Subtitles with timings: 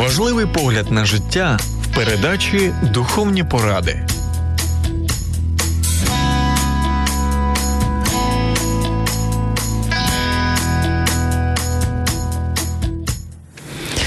[0.00, 4.06] Важливий погляд на життя в передачі Духовні поради.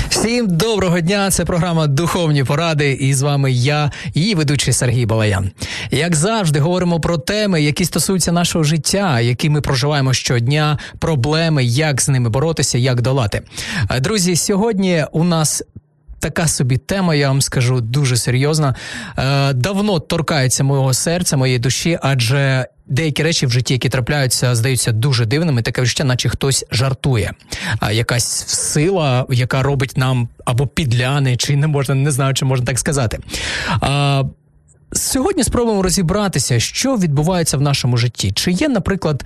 [0.10, 1.32] Всім доброго дня!
[1.32, 2.92] Це програма Духовні поради.
[2.92, 5.52] І з вами я, її ведучий Сергій Балаян.
[5.92, 12.02] Як завжди, говоримо про теми, які стосуються нашого життя, які ми проживаємо щодня, проблеми, як
[12.02, 13.42] з ними боротися, як долати.
[14.00, 15.64] Друзі, сьогодні у нас
[16.24, 18.76] така собі тема, я вам скажу, дуже серйозна.
[19.18, 22.68] Е, давно торкається мого серця, моєї душі, адже.
[22.88, 25.62] Деякі речі в житті, які трапляються, здаються дуже дивними.
[25.62, 27.32] Таке відчуття, наче хтось жартує.
[27.80, 32.66] А якась сила, яка робить нам або підляни, чи не можна, не знаю, чи можна
[32.66, 33.20] так сказати.
[33.82, 34.24] А,
[34.96, 38.32] Сьогодні спробуємо розібратися, що відбувається в нашому житті.
[38.32, 39.26] Чи є, наприклад,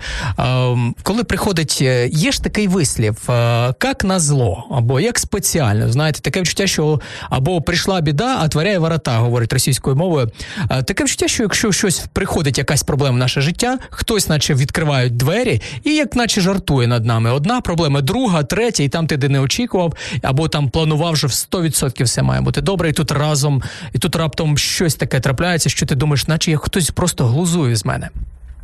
[1.02, 6.20] коли приходить, е, є ж такий вислів, е, як на зло, або як спеціально, знаєте,
[6.20, 10.30] таке відчуття, що або прийшла біда, а творяє ворота, говорить російською мовою.
[10.70, 15.16] Е, таке відчуття, що якщо щось приходить, якась проблема в наше життя, хтось, наче відкривають
[15.16, 17.30] двері, і як наче жартує над нами.
[17.30, 21.30] Одна проблема, друга, третя, і там ти де не очікував, або там планував, що в
[21.30, 25.68] 100% все має бути добре, і тут разом, і тут раптом щось таке трапляється відбувається,
[25.68, 28.08] що ти думаєш, наче як хтось просто глузує з мене.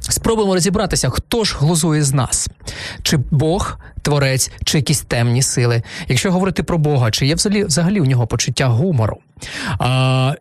[0.01, 2.49] Спробуємо розібратися, хто ж глузує з нас,
[3.03, 5.83] чи Бог, творець, чи якісь темні сили.
[6.09, 9.19] Якщо говорити про Бога, чи є взагалі взагалі у нього почуття гумору?
[9.79, 10.35] А,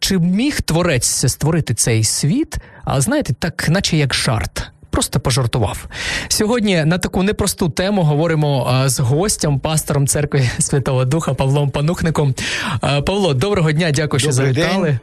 [0.00, 4.70] Чи міг творець створити цей світ, а знаєте, так, наче як жарт?
[4.90, 5.86] Просто пожартував.
[6.28, 12.34] Сьогодні на таку непросту тему говоримо з гостем, пастором церкви Святого Духа Павлом Панухником.
[12.80, 14.98] Павло, доброго дня, дякую, що завітали.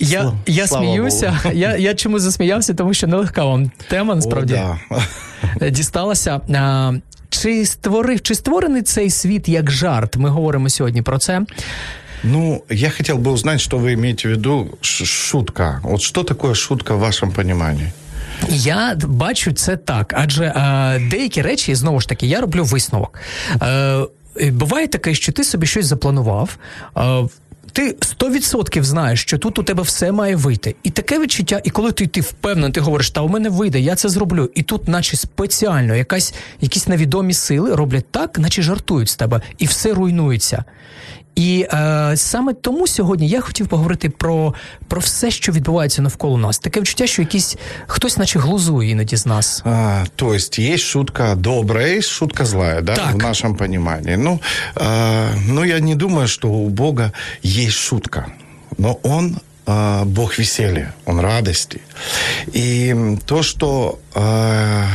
[0.00, 1.40] Я я сміюся.
[1.52, 4.54] Я я чому засміявся, тому що нелегка вам тема насправді
[4.90, 4.98] О,
[5.60, 5.70] да.
[5.70, 6.40] дісталася.
[7.28, 10.16] Чи створив, чи створений цей світ як жарт?
[10.16, 11.42] Ми говоримо сьогодні про це.
[12.24, 15.80] Ну, я хотел бы узнать, что вы имеете в виду шутка.
[15.82, 17.92] Вот что такое шутка в вашем понимании?
[18.48, 23.18] Я бачу це так, адже е, деякі речі, знову ж таки, я роблю висновок.
[23.62, 24.06] Е,
[24.50, 26.56] Буває таке, що ти собі щось запланував.
[26.98, 27.28] Е,
[27.72, 30.74] ти 100% знаєш, що тут у тебе все має вийти.
[30.82, 33.94] І таке відчуття, і коли ти ти впевнений, ти говориш, та у мене вийде, я
[33.94, 34.50] це зроблю.
[34.54, 39.66] І тут, наче спеціально, якась, якісь невідомі сили роблять так, наче жартують з тебе, і
[39.66, 40.64] все руйнується.
[41.35, 44.53] І е, саме тому сьогодні я хотів поговорити про
[44.87, 46.59] про все, що відбувається навколо нас.
[46.59, 47.57] Таке відчуття, що якийсь
[47.87, 49.61] хтось, наче глузує іноді з нас.
[49.65, 53.13] А, То есть есть шутка добрая, есть шутка злая, да, так.
[53.13, 54.15] в нашем понимании.
[54.15, 54.39] Ну,
[54.75, 57.11] э, ну, я не думаю, что у Бога
[57.45, 58.25] есть шутка.
[58.77, 61.81] Но он э, Бог веселья, он радости.
[62.53, 64.85] И то, что э,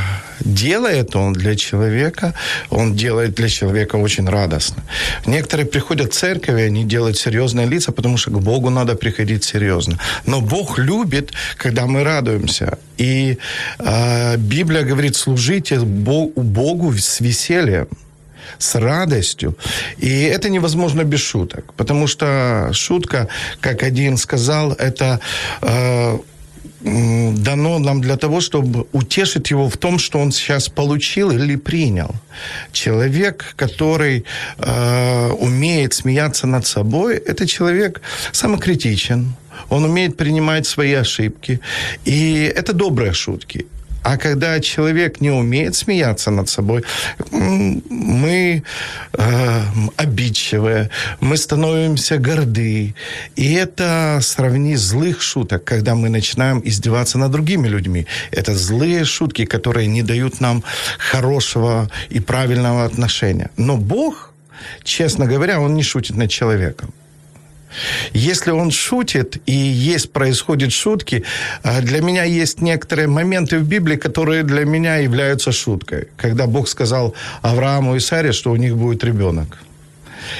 [0.45, 2.33] делает он для человека,
[2.69, 4.83] он делает для человека очень радостно.
[5.25, 9.43] Некоторые приходят в церковь, и они делают серьезные лица, потому что к Богу надо приходить
[9.43, 9.97] серьезно.
[10.25, 12.77] Но Бог любит, когда мы радуемся.
[12.97, 13.37] И
[13.79, 17.87] э, Библия говорит, служите Богу с весельем
[18.57, 19.57] с радостью.
[19.97, 21.73] И это невозможно без шуток.
[21.73, 23.27] Потому что шутка,
[23.59, 25.19] как один сказал, это
[25.61, 26.19] э,
[26.83, 32.15] дано нам для того, чтобы утешить его в том, что он сейчас получил или принял.
[32.71, 34.25] Человек, который
[34.57, 39.35] э, умеет смеяться над собой, это человек самокритичен,
[39.69, 41.59] он умеет принимать свои ошибки.
[42.05, 43.65] И это добрые шутки.
[44.03, 46.83] А когда человек не умеет смеяться над собой,
[47.31, 48.63] мы
[49.13, 49.61] э,
[49.95, 50.89] обидчивые,
[51.19, 52.95] мы становимся горды.
[53.35, 58.07] И это сравни злых шуток, когда мы начинаем издеваться над другими людьми.
[58.31, 60.63] Это злые шутки, которые не дают нам
[60.97, 63.51] хорошего и правильного отношения.
[63.57, 64.33] Но Бог,
[64.83, 66.91] честно говоря, Он не шутит над человеком.
[68.13, 71.23] Если он шутит и есть, происходят шутки,
[71.63, 76.07] а, для меня есть некоторые моменты в Библии, которые для меня являются шуткой.
[76.17, 79.57] Когда Бог сказал Аврааму и Саре, что у них будет ребенок.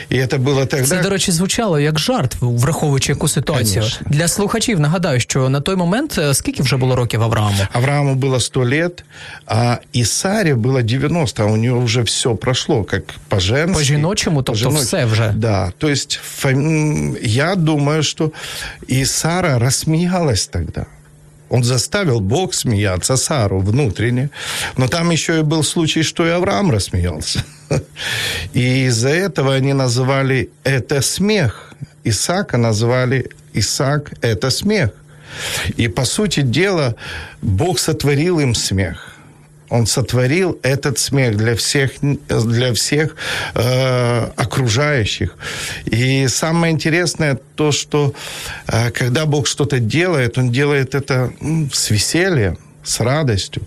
[0.10, 0.86] І це було тогда...
[0.88, 3.82] Це, до речі, звучало як жарт, враховуючи яку ситуацію.
[3.82, 4.08] Конечно.
[4.10, 7.68] Для слухачів нагадаю, що на той момент е, скільки вже було років Аврааму?
[7.72, 9.04] Аврааму було 100 лет,
[9.46, 14.44] а Ісарі було 90, а у нього вже все пройшло, як по женськи По жіночому,
[14.44, 15.34] тобто по все вже.
[15.36, 15.94] Да, то
[17.22, 18.32] я думаю, що
[18.88, 20.86] і Сара розсміялась тогда.
[21.52, 24.30] Он заставил Бог смеяться Сару внутренне.
[24.78, 27.44] Но там еще и был случай, что и Авраам рассмеялся.
[28.54, 31.74] И из-за этого они называли это смех.
[32.06, 34.92] Исаака назвали Исаак это смех.
[35.78, 36.96] И по сути дела
[37.42, 39.11] Бог сотворил им смех.
[39.72, 43.16] Он сотворил этот смех для всех, для всех
[43.56, 45.38] э, окружающих.
[45.86, 48.14] И самое интересное то, что
[48.68, 53.64] э, когда Бог что-то делает, Он делает это ну, с весельем, с радостью.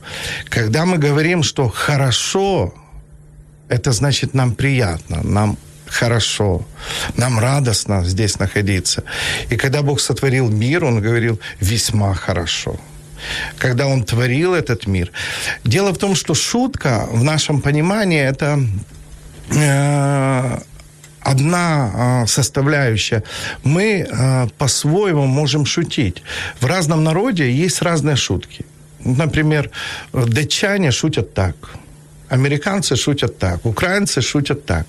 [0.50, 2.74] Когда мы говорим, что хорошо,
[3.68, 5.56] это значит нам приятно, нам
[5.86, 6.66] хорошо,
[7.16, 9.04] нам радостно здесь находиться.
[9.48, 12.78] И когда Бог сотворил мир, Он говорил весьма хорошо
[13.59, 15.11] когда он творил этот мир.
[15.65, 18.61] Дело в том, что шутка в нашем понимании это
[19.50, 20.59] э,
[21.21, 23.23] одна э, составляющая.
[23.65, 26.23] Мы э, по-своему можем шутить.
[26.61, 28.65] В разном народе есть разные шутки.
[29.05, 29.71] Например,
[30.12, 31.55] датчане шутят так.
[32.31, 34.87] Американцы шутят так, украинцы шутят так.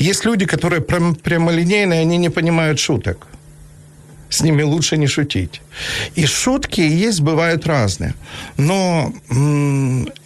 [0.00, 3.26] Есть люди, которые прямолинейные, они не понимают шуток
[4.32, 5.60] с ними лучше не шутить.
[6.16, 8.14] И шутки есть, бывают разные.
[8.56, 9.12] Но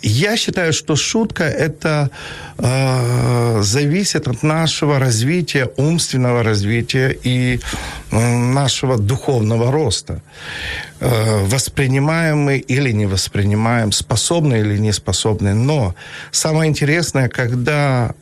[0.02, 2.10] я считаю, что шутка это
[2.58, 7.58] э, зависит от нашего развития, умственного развития и
[8.12, 10.22] э, нашего духовного роста.
[11.00, 15.54] Э, воспринимаем мы или не воспринимаем, способны или не способны.
[15.54, 15.94] Но
[16.30, 18.14] самое интересное, когда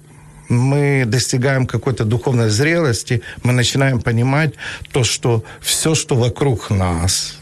[0.48, 4.54] мы достигаем какой-то духовной зрелости, мы начинаем понимать
[4.92, 7.38] то, что все, что вокруг нас,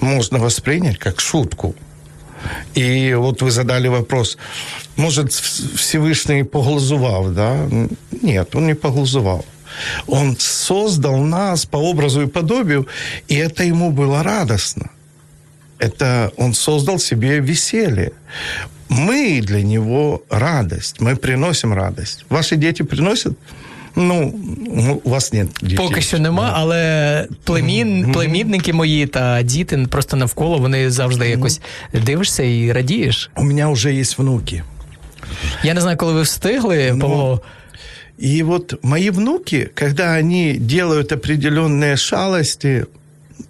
[0.00, 1.74] можно воспринять как шутку.
[2.74, 4.38] И вот вы задали вопрос,
[4.96, 7.68] может, Всевышний поглазував, да?
[8.22, 9.44] Нет, он не поглазувал.
[10.06, 12.86] Он создал нас по образу и подобию,
[13.28, 14.90] и это ему было радостно.
[15.78, 18.12] Это он создал себе веселье
[18.89, 22.25] мы для него радость, мы приносим радость.
[22.29, 23.33] Ваши дети приносят?
[23.95, 24.33] Ну,
[25.03, 25.77] у вас нет дітей.
[25.77, 31.61] Поки що нема, але племін, племінники мої та діти просто навколо вони завжди якось
[32.05, 33.29] дивишся і радієш.
[33.35, 34.63] У мене вже є внуки.
[35.63, 36.99] Я не знаю, коли ви встигли, Но...
[36.99, 37.41] Павло.
[38.23, 42.85] И вот мои внуки, когда они делают определенные шалости,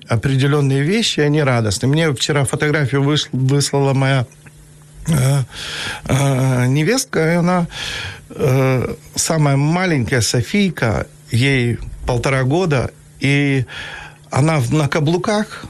[0.07, 1.87] определенные вещи, они радостны.
[1.87, 4.46] Мне вчера фотографию вышла, выслала моя Э, э,
[6.68, 7.66] невестка, она
[8.30, 12.90] э, самая маленькая Софийка, ей полтора года,
[13.20, 13.64] и
[14.30, 15.64] она на каблуках,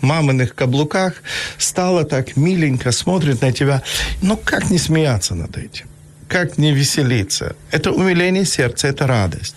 [0.00, 1.14] маминых каблуках,
[1.58, 3.82] стала так миленько, смотрит на тебя.
[4.22, 5.86] Ну, как не смеяться над этим?
[6.28, 7.56] как не веселиться.
[7.70, 9.56] Это умиление сердца, это радость.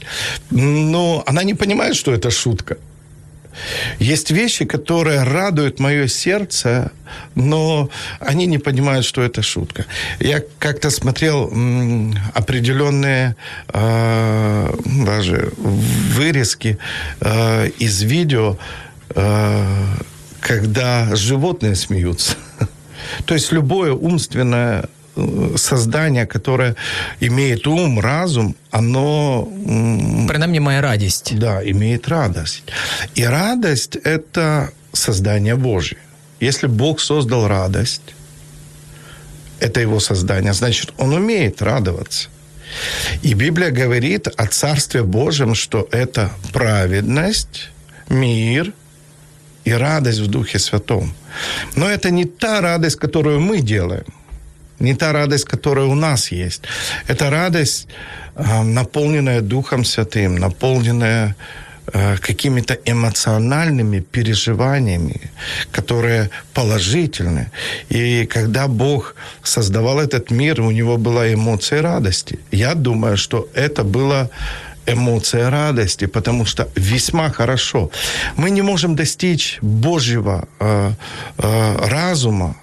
[0.50, 2.78] Но она не понимает, что это шутка.
[4.00, 6.92] Есть вещи, которые радуют мое сердце,
[7.36, 7.90] но
[8.20, 9.86] они не понимают, что это шутка.
[10.20, 11.52] Я как-то смотрел
[12.34, 13.36] определенные
[13.74, 14.74] э,
[15.06, 16.78] даже вырезки
[17.20, 18.58] э, из видео,
[19.10, 19.66] э,
[20.40, 22.36] когда животные смеются.
[23.26, 24.86] То есть любое умственное
[25.56, 26.76] создание, которое
[27.22, 29.48] имеет ум, разум, оно...
[30.28, 31.34] Принаймні має радость.
[31.36, 32.64] Да, имеет радость.
[33.18, 35.98] И радость– это создание Божье.
[36.42, 38.16] Если Бог создал радость,
[39.60, 42.30] это его создание, значит, он умеет радоваться.
[43.26, 47.70] И Библия говорит о Царстве Божьем, что это праведность,
[48.10, 48.74] мир
[49.66, 51.14] и радость в Духе Святом.
[51.76, 54.06] Но это не та радость, которую мы делаем–
[54.82, 56.62] не та радость, которая у нас есть.
[57.08, 57.88] Это радость,
[58.36, 61.36] э, наполненная Духом Святым, наполненная
[61.94, 65.20] э, какими-то эмоциональными переживаниями,
[65.72, 67.52] которые положительны.
[67.90, 72.40] И когда Бог создавал этот мир, у него была эмоция радости.
[72.52, 74.30] Я думаю, что это было
[74.88, 77.90] эмоция радости, потому что весьма хорошо.
[78.38, 80.92] Мы не можем достичь Божьего э,
[81.38, 82.56] э, разума,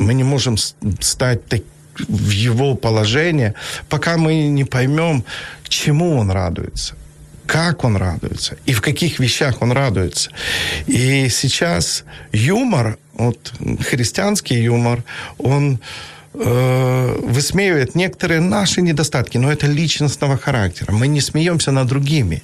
[0.00, 1.62] мы не можем стать так,
[2.08, 3.54] в его положение,
[3.88, 5.24] пока мы не поймем,
[5.68, 6.94] чему он радуется,
[7.46, 10.30] как он радуется и в каких вещах он радуется.
[10.86, 15.04] И сейчас юмор, вот христианский юмор,
[15.38, 15.78] он
[16.34, 20.92] э, высмеивает некоторые наши недостатки, но это личностного характера.
[20.92, 22.42] Мы не смеемся над другими.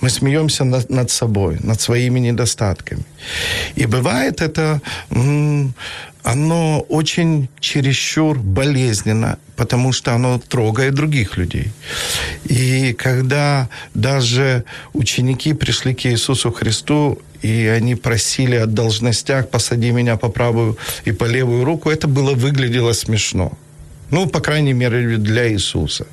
[0.00, 3.04] Мы смеемся над, над собой, над своими недостатками.
[3.76, 4.80] И бывает это,
[6.22, 11.72] оно очень чересчур болезненно, потому что оно трогает других людей.
[12.44, 20.16] И когда даже ученики пришли к Иисусу Христу, и они просили о должностях, посади меня
[20.16, 23.52] по правую и по левую руку, это было выглядело смешно.
[24.10, 26.06] Ну, по крайней мере, для Иисуса.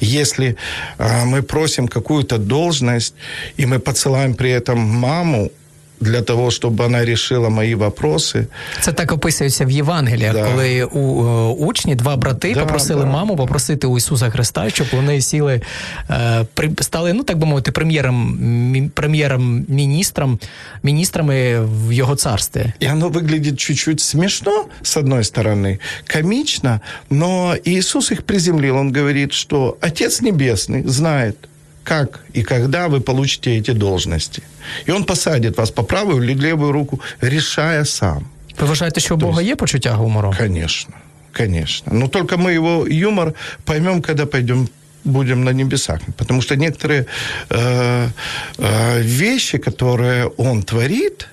[0.00, 0.56] Если
[0.98, 3.14] э, мы просим какую-то должность,
[3.56, 5.50] и мы подсылаем при этом маму,
[6.02, 8.46] для того, щоб вона рішила мої вопроси.
[8.80, 10.44] Це так описується в Євангеліях, да.
[10.50, 13.06] коли у е, учні два брати да, попросили да.
[13.06, 15.60] маму попросити у Ісуса Христа, щоб вони сіли,
[16.10, 16.46] е,
[16.80, 20.38] стали, ну так би мовити, прем'єром прем'єром міністром,
[20.82, 22.72] міністрами в його царстві.
[22.80, 25.78] І воно виглядить чуть-чуть смішно, з одної сторони,
[26.12, 26.80] комічно,
[27.10, 28.76] но Ісус їх приземлив.
[28.76, 31.32] Он говорить, що Отець Небесний знає,
[31.84, 34.42] как и когда вы получите эти должности.
[34.88, 38.26] И он посадит вас по правую или левую руку, решая сам.
[38.60, 40.34] Ви вважаєте, що у Бога є почуття гумору?
[40.38, 40.94] Конечно,
[41.32, 41.92] конечно.
[41.92, 43.34] Но только мы его юмор
[43.64, 44.68] поймем, когда пойдем
[45.04, 46.00] будем на небесах.
[46.16, 47.06] Потому что некоторые
[47.50, 48.08] э,
[48.58, 51.28] э, вещи, которые он творит,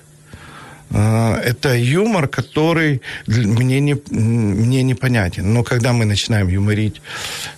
[0.90, 5.52] э, это юмор, который мне, не, мне непонятен.
[5.54, 7.00] Но когда мы начинаем юморить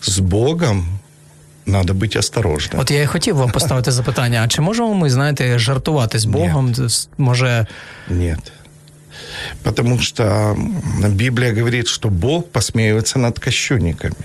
[0.01, 1.02] с Богом,
[1.66, 2.82] Надо бути осторожним.
[2.82, 6.72] От я і хотів вам поставити запитання: а чи можемо ми, знаєте, жартувати з Богом?
[6.72, 7.10] Нет.
[7.18, 7.68] Може.
[8.10, 8.52] Нет.
[9.64, 10.56] Потому что
[11.10, 14.16] Библия говорит, что Бог посмеивается над кощунниками.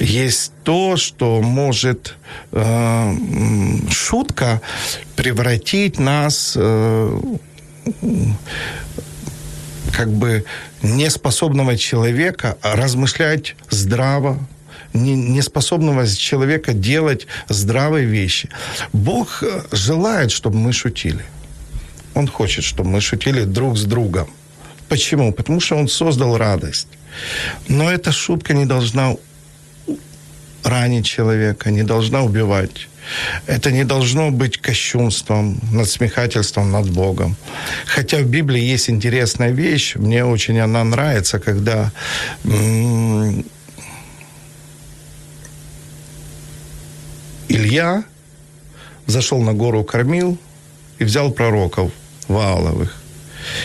[0.00, 2.14] Есть то, что может
[2.52, 3.16] э,
[3.90, 4.60] шутка
[5.16, 7.20] превратить нас э,
[9.92, 10.44] как бы
[10.82, 14.38] неспособного человека размышлять здраво,
[15.03, 18.49] неспособного человека делать здравые вещи.
[18.93, 21.25] Бог э, желает, чтобы мы шутили.
[22.15, 24.27] Он хочет, чтобы мы шутили друг с другом.
[24.89, 25.33] Почему?
[25.33, 26.87] Потому что Он создал радость.
[27.67, 29.15] Но эта шутка не должна
[30.63, 32.87] ранить человека, не должна убивать.
[33.45, 37.35] Это не должно быть кощунством, надсмехательством над Богом.
[37.85, 41.91] Хотя в Библии есть интересная вещь, мне очень она нравится, когда
[47.49, 48.03] Илья
[49.07, 50.37] зашел на гору кормил
[50.99, 51.91] и взял пророков
[52.27, 52.95] Вааловых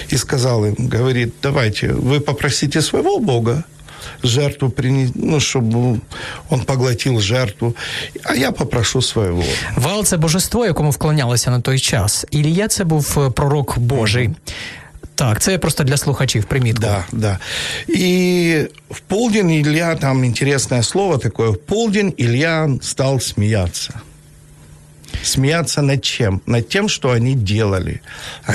[0.09, 3.65] и сказал им, говорит, давайте, вы попросите своего Бога,
[4.23, 6.01] жертву принести, ну, чтобы
[6.51, 7.75] он поглотил жертву,
[8.23, 9.43] а я попрошу своего.
[9.77, 12.27] Вал це божество, якому вклонялися на той час.
[12.31, 14.31] Ілія це був пророк Божий.
[15.16, 16.82] Так, це просто для слухачів примітку.
[16.82, 17.40] Да, да.
[17.90, 23.94] И в полдень Илья, там интересное слово такое, в полдень Илья стал смеяться.
[25.24, 26.42] Смеяться над чем?
[26.46, 28.02] Над тем, что они делали.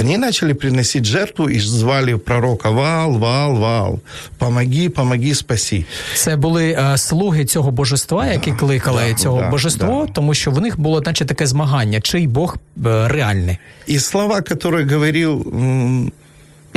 [0.01, 4.01] Они начали приносить жертву и звали пророка Вал, Вал, Вал.
[4.39, 5.85] Помоги, помоги, спаси.
[6.15, 10.13] Це були е, слуги цього божества, які да, кликали да, цього да, божество, да.
[10.13, 13.59] тому що в них було, наче таке змагання, чий Бог е, реальний.
[13.87, 15.47] І слова, які говорив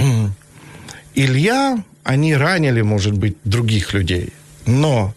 [1.14, 4.33] Илья, они ранили, может быть, других людей,
[4.66, 5.14] но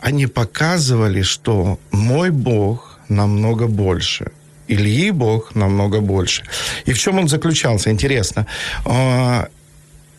[0.00, 4.32] они показывали, что мой Бог намного больше.
[4.68, 6.42] Ильи Бог намного больше.
[6.86, 7.90] И в чем он заключался?
[7.90, 8.46] Интересно.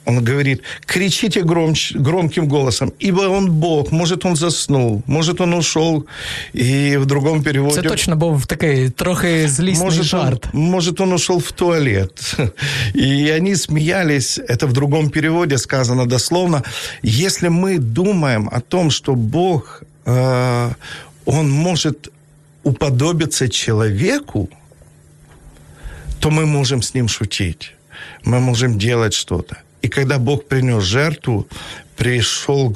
[0.07, 6.05] Он говорит, кричите громч, громким голосом, ибо он Бог, может он заснул, может он ушел,
[6.53, 7.81] и в другом переводе...
[7.81, 10.47] Це точно був такий трохи злісний может жарт.
[10.53, 12.37] Он, может он ушел в туалет.
[12.95, 16.63] И они смеялись, это в другом переводе сказано дословно,
[17.03, 20.73] если мы думаем о том, что Бог, э,
[21.25, 22.11] он может
[22.63, 24.49] уподобиться человеку,
[26.19, 27.75] то мы можем с ним шутить,
[28.23, 29.55] мы можем делать что-то.
[29.81, 31.47] И когда Бог принес жертву,
[31.97, 32.73] пришел,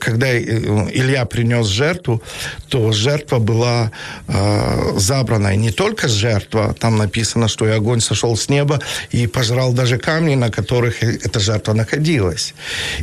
[0.00, 2.22] когда Илья принес жертву,
[2.68, 3.90] то жертва была
[4.28, 5.54] э, забрана.
[5.54, 8.80] И не только жертва, там написано, что и огонь сошел с неба
[9.10, 12.54] и пожрал даже камни, на которых эта жертва находилась.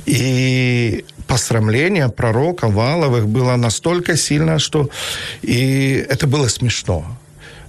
[0.07, 4.89] И посрамление пророка Валовых было настолько сильно, что
[5.43, 7.18] и это было смешно.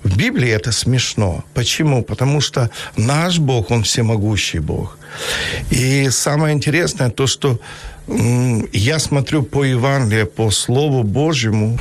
[0.02, 1.44] В Библии это смешно.
[1.54, 2.02] Почему?
[2.02, 4.98] Потому что наш Бог, Он всемогущий Бог.
[5.70, 7.58] И самое интересное то, что
[8.72, 11.78] я смотрю по Евангелию, по Слову Божьему,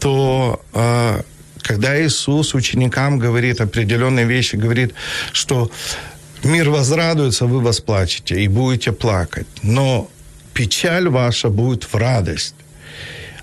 [0.00, 1.22] то а,
[1.62, 4.94] когда Иисус ученикам говорит определенные вещи, говорит,
[5.32, 5.70] что
[6.44, 9.46] мир возрадуется, вы восплачете и будете плакать.
[9.62, 10.08] Но
[10.52, 12.54] печаль ваша будет в радость.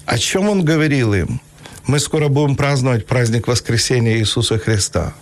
[0.06, 1.42] О чем он говорил им?
[1.88, 5.14] Мы скоро будем праздновать праздник воскресения Иисуса Христа.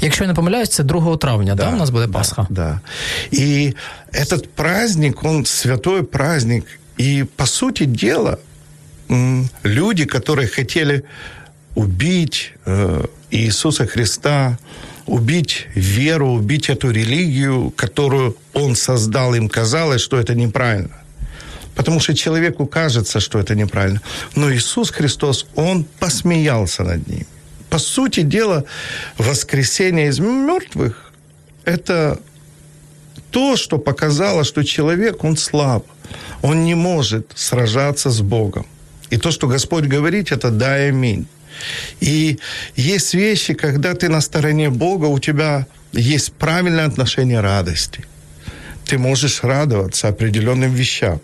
[0.00, 2.46] Якщо я не помиляюсь, це 2 травня, да, да у нас буде Пасха?
[2.50, 2.80] Да, да.
[3.38, 3.74] И
[4.12, 6.64] этот праздник, он святой праздник.
[7.00, 8.38] И, по сути дела,
[9.64, 11.02] люди, которые хотели
[11.74, 14.58] убить э, Иисуса Христа,
[15.06, 20.96] убить веру, убить эту религию, которую Он создал, им казалось, что это неправильно.
[21.76, 24.00] Потому что человеку кажется, что это неправильно.
[24.34, 27.26] Но Иисус Христос, Он посмеялся над ним.
[27.70, 28.64] По сути дела,
[29.18, 31.12] воскресение из мертвых–
[31.64, 32.18] это
[33.30, 35.84] то, что показало, что человек, он слаб.
[36.42, 38.64] Он не может сражаться с Богом.
[39.10, 41.26] И то, что Господь говорит, это «да, аминь».
[42.00, 42.38] И
[42.76, 48.04] есть вещи, когда ты на стороне Бога, у тебя есть правильное отношение радости.
[48.86, 51.20] Ты можешь радоваться определенным вещам.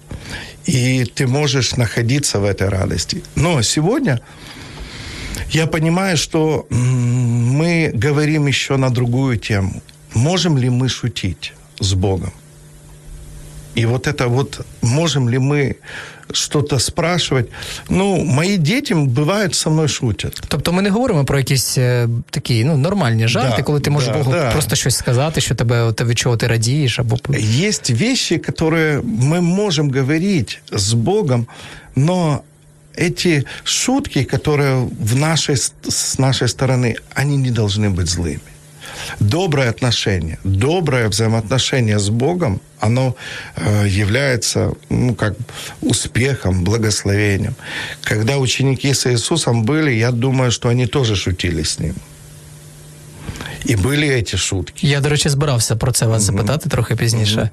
[0.66, 3.22] И ты можешь находиться в этой радости.
[3.34, 4.20] Но сегодня
[5.50, 9.82] я понимаю, что мы говорим еще на другую тему.
[10.14, 12.32] Можем ли мы шутить с Богом?
[13.77, 15.75] И вот это вот, можем ли мы
[16.31, 17.45] что-то спрашивать.
[17.89, 20.41] Ну, мої діти бувають со мною шутять.
[20.47, 24.09] Тобто ми не говоримо про якісь е, такі ну, нормальні жарти, да, коли ти можеш
[24.09, 24.51] да, Богу да.
[24.51, 26.99] просто щось сказати, що тебе від чого ти радієш.
[26.99, 27.17] Або...
[27.39, 28.65] Є вещи, які
[29.03, 31.47] ми можемо говорити з Богом,
[31.95, 32.41] но
[32.97, 38.39] эти шутки, которые в нашей, с нашей стороны, они не должны быть злыми
[39.19, 43.15] доброе отношение, доброе взаимоотношение с Богом, оно
[43.55, 45.33] э, является ну, как
[45.81, 47.55] успехом, благословением.
[48.01, 51.95] Когда ученики с Иисусом были, я думаю, что они тоже шутили с ним.
[53.65, 54.87] І були ці шутки.
[54.87, 57.49] Я, до речі, збирався про це вас запитати трохи пізніше.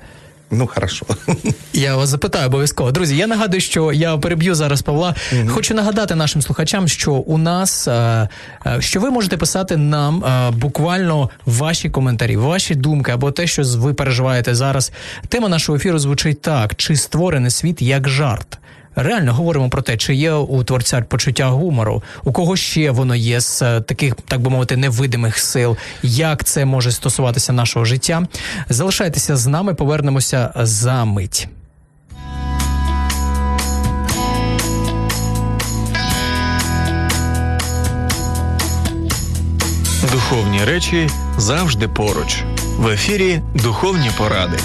[0.51, 1.05] Ну, хорошо.
[1.73, 2.91] Я вас запитаю обов'язково.
[2.91, 5.15] Друзі, я нагадую, що я переб'ю зараз Павла.
[5.33, 5.49] Угу.
[5.49, 8.29] Хочу нагадати нашим слухачам, що у нас е,
[8.65, 13.63] е, що ви можете писати нам е, буквально ваші коментарі, ваші думки або те, що
[13.63, 14.91] ви переживаєте зараз.
[15.27, 18.57] Тема нашого ефіру звучить так: чи створений світ як жарт?
[19.03, 23.41] Реально говоримо про те, чи є у творця почуття гумору, у кого ще воно є
[23.41, 28.23] з е, таких, так би мовити, невидимих сил, як це може стосуватися нашого життя.
[28.69, 31.47] Залишайтеся з нами, повернемося за мить.
[40.11, 42.43] Духовні речі завжди поруч.
[42.77, 44.57] В ефірі Духовні поради.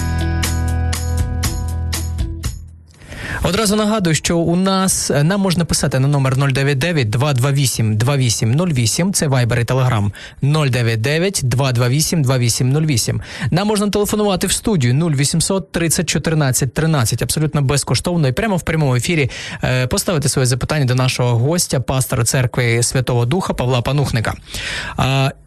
[3.46, 9.28] Одразу нагадую, що у нас е, нам можна писати на номер 099 228 2808, Це
[9.28, 10.11] Viber і Telegram
[10.42, 13.22] 099 228 2808.
[13.50, 18.96] Нам можна телефонувати в студію 0800 30 14 13, абсолютно безкоштовно і прямо в прямому
[18.96, 19.30] ефірі
[19.64, 24.35] е, поставити своє запитання до нашого гостя, пастора церкви Святого Духа Павла Панухника.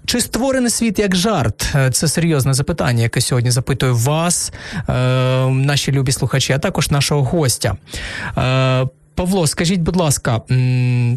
[0.06, 1.72] Чи створений світ як жарт?
[1.74, 4.52] Е, це серйозне запитання, яке сьогодні запитую вас,
[4.88, 4.92] е,
[5.48, 7.76] наші любі слухачі, а також нашого гостя.
[8.38, 10.40] Е, Павло, скажіть, будь ласка,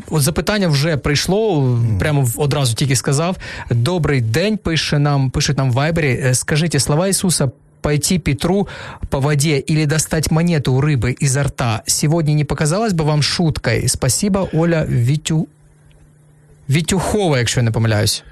[0.09, 1.79] от запитання вже прийшло.
[1.99, 3.37] Прямо одразу тільки сказав.
[3.71, 4.57] Добрий день.
[4.57, 6.33] Пише нам, пишуть нам в Вайбері.
[6.33, 7.49] Скажіть, слова Ісуса
[7.81, 8.67] пойти Петру
[9.09, 13.87] по воде или достать монету у рыбы изо рта сегодня не показалось бы вам шуткой?
[13.87, 15.47] Спасибо, Оля Вітю...
[16.69, 18.23] Вітюхова, якщо я не помиляюсь.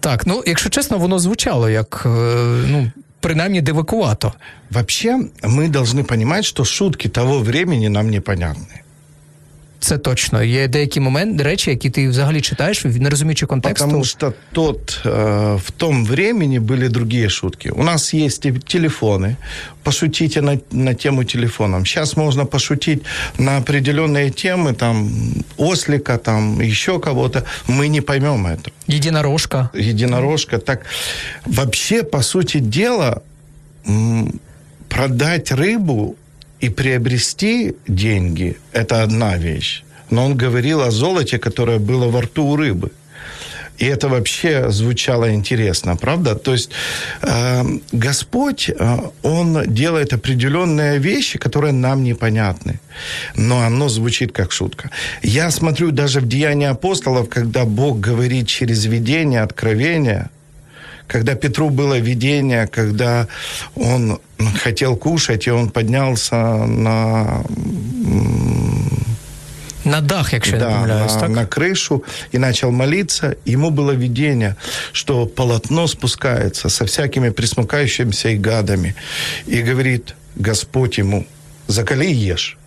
[0.00, 2.02] Так, ну якщо чесно, воно звучало як
[2.66, 2.90] ну.
[3.20, 4.32] принаймні дивакувато.
[4.70, 8.80] Вообще, мы должны понимать, что шутки того времени нам непонятны.
[9.85, 10.43] Це точно.
[10.43, 13.85] Є деякі моменти, речі, які ти взагалі читаєш, не розуміючи контексту.
[13.85, 17.69] Потому что тот, э, в том времени были другие шутки.
[17.69, 19.35] У нас есть телефоны.
[19.83, 21.85] Пошутите на, на тему телефоном.
[21.85, 23.03] Сейчас можно пошутить
[23.37, 25.11] на определенные темы, там,
[25.57, 27.43] ослика, там, еще кого-то.
[27.67, 28.71] Мы не поймем это.
[28.87, 29.69] Единорожка.
[29.73, 30.57] Единорожка.
[30.57, 30.85] Так,
[31.45, 33.21] вообще, по сути дела,
[34.89, 36.15] продать рыбу
[36.60, 39.84] и приобрести деньги– это одна вещь.
[40.10, 42.90] Но он говорил о золоте, которое было во рту у рыбы.
[43.80, 46.34] И это вообще звучало интересно, правда?
[46.34, 46.70] То есть
[47.22, 52.78] э, Господь, э, Он делает определенные вещи, которые нам непонятны,
[53.36, 54.90] но оно звучит как шутка.
[55.22, 60.28] Я смотрю даже в Деянии апостолов, когда Бог говорит через видение, откровение–
[61.10, 63.26] когда Петру было видение, когда
[63.74, 64.20] он
[64.62, 67.44] хотел кушать, и он поднялся на...
[69.84, 71.30] На дах, якщо да, я не помиляюсь, на, так?
[71.30, 73.34] на крышу и начал молиться.
[73.46, 74.54] Ему было видение,
[74.92, 78.94] что полотно спускается со всякими присмыкающимися и гадами.
[79.46, 81.26] И говорит Господь ему,
[81.66, 82.58] закали и ешь.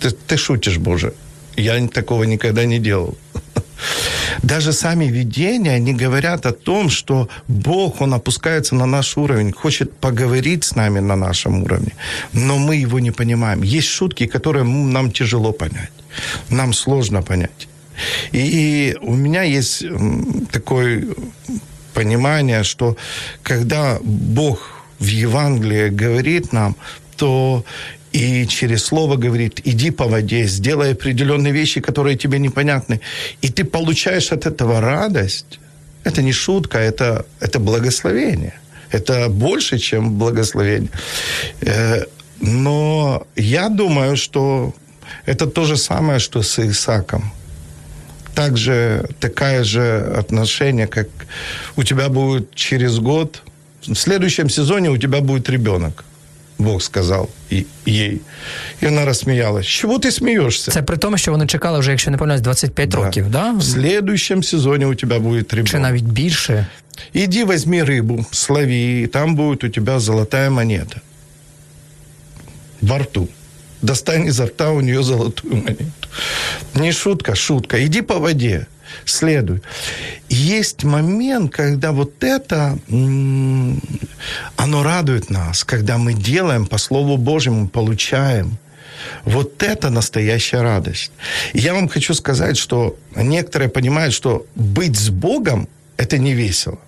[0.00, 1.12] Ты, ты шутишь, Боже.
[1.56, 3.18] Я такого никогда не делал.
[4.42, 9.92] Даже сами видения, они говорят о том, что Бог, Он опускается на наш уровень, хочет
[9.92, 11.92] поговорить с нами на нашем уровне,
[12.32, 13.62] но мы его не понимаем.
[13.62, 15.92] Есть шутки, которые нам тяжело понять,
[16.50, 17.68] нам сложно понять.
[18.32, 19.84] И у меня есть
[20.52, 21.04] такое
[21.94, 22.96] понимание, что
[23.42, 24.58] когда Бог
[25.00, 26.76] в Евангелии говорит нам,
[27.16, 27.64] то
[28.18, 33.00] и через слово говорит, иди по воде, сделай определенные вещи, которые тебе непонятны,
[33.42, 35.60] и ты получаешь от этого радость,
[36.04, 38.52] это не шутка, это, это благословение.
[38.90, 40.90] Это больше, чем благословение.
[41.60, 42.04] Э,
[42.40, 44.74] но я думаю, что
[45.26, 47.22] это то же самое, что с Исаком.
[48.34, 51.08] Также такое же отношение, как
[51.76, 53.42] у тебя будет через год,
[53.86, 56.04] в следующем сезоне у тебя будет ребенок.
[56.57, 57.29] Бог сказав
[57.85, 58.21] їй.
[58.81, 59.65] І вона розсміялась.
[59.65, 60.71] Чого ти смієшся?
[60.71, 62.97] Це при тому, що вони чекали вже, якщо не помиляюсь, 25 да.
[62.97, 63.51] років, да?
[63.51, 65.69] В следующем сезоне у тебя будет ребенок.
[65.71, 66.67] Чи навіть більше.
[67.13, 71.01] Иди возьми рыбу, слови, и там будет у тебя золотая монета.
[72.81, 73.27] Во рту.
[73.81, 76.07] Достань изо рта у нее золотую монету.
[76.73, 77.77] Не шутка, шутка.
[77.77, 78.65] Иди по воде
[79.04, 79.62] следует.
[80.28, 82.78] Есть момент, когда вот это,
[84.56, 88.58] оно радует нас, когда мы делаем по Слову Божьему, получаем.
[89.24, 91.12] Вот это настоящая радость.
[91.52, 96.78] И я вам хочу сказать, что некоторые понимают, что быть с Богом– это не весело.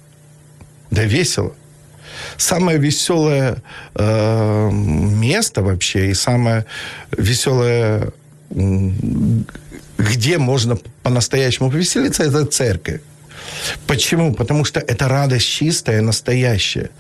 [0.90, 1.54] Да весело.
[2.36, 3.62] Самое веселое
[3.94, 6.64] э, место вообще и самое
[7.12, 8.12] веселое
[10.00, 13.00] где можно по-настоящему повеселиться, это церковь.
[13.86, 14.34] Почему?
[14.34, 16.90] Потому что это радость чистая, настоящая.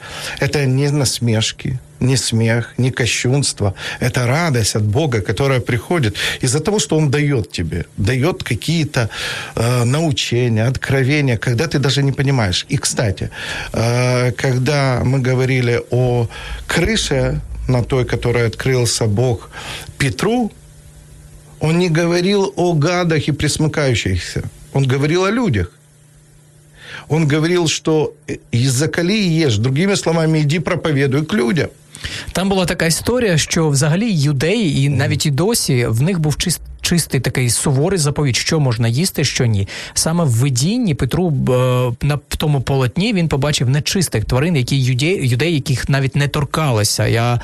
[0.40, 3.74] Это не насмешки, не смех, не кощунство.
[4.00, 7.84] Это радость от Бога, которая приходит из-за того, что Он дает тебе.
[7.96, 9.08] Дает какие-то
[9.56, 12.66] э, научения, откровения, когда ты даже не понимаешь.
[12.68, 13.30] И, кстати,
[13.72, 16.28] э, когда мы говорили о
[16.66, 19.50] крыше, на той, которой открылся Бог
[19.98, 20.50] Петру,
[21.59, 24.43] он не говорил о гадах и присмыкающихся.
[24.73, 25.71] Он говорил о людях.
[27.07, 28.13] Он говорил, что
[28.51, 29.57] из-за коли ешь.
[29.57, 31.69] Другими словами, иди проповедуй к людям.
[32.31, 36.61] Там була така історія, що взагалі юдеї, і навіть і досі в них був чист,
[36.80, 39.68] чистий такий суворий заповідь, що можна їсти, що ні.
[39.94, 45.54] Саме в видінні Петру е, на тому полотні він побачив нечистих тварин, які юдеї, юдеї,
[45.54, 47.06] яких навіть не торкалися.
[47.06, 47.40] Я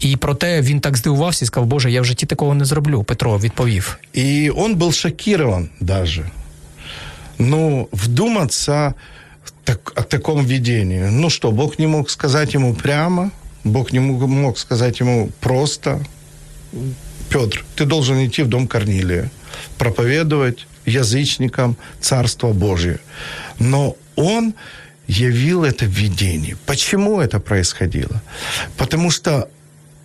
[0.00, 3.02] і проте він так здивувався і сказав, Боже, я в житті такого не зроблю.
[3.02, 3.98] Петро відповів.
[4.12, 6.30] І він був шокирован даже.
[7.38, 8.94] Ну, вдуматься
[9.64, 11.08] так, о таком видении.
[11.10, 13.30] Ну что, Бог не мог сказать ему прямо,
[13.64, 16.00] Бог не мог, сказать ему просто,
[17.30, 19.30] Петр, ты должен идти в дом Корнилия,
[19.78, 22.98] проповедовать язычникам Царство Божие.
[23.58, 24.54] Но он
[25.06, 26.56] явил это в видении.
[26.66, 28.20] Почему это происходило?
[28.76, 29.48] Потому что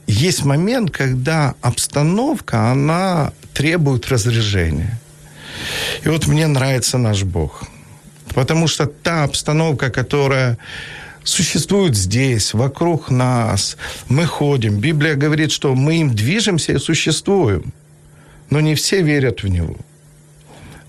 [0.08, 5.00] есть момент, когда обстановка, она требует разрежения.
[6.04, 7.64] И вот мне нравится наш Бог.
[8.36, 10.58] Потому что та обстановка, которая
[11.26, 13.76] существует здесь, вокруг нас.
[14.08, 14.80] Мы ходим.
[14.80, 17.74] Библия говорит, что мы им движемся и существуем.
[18.50, 19.76] Но не все верят в Него.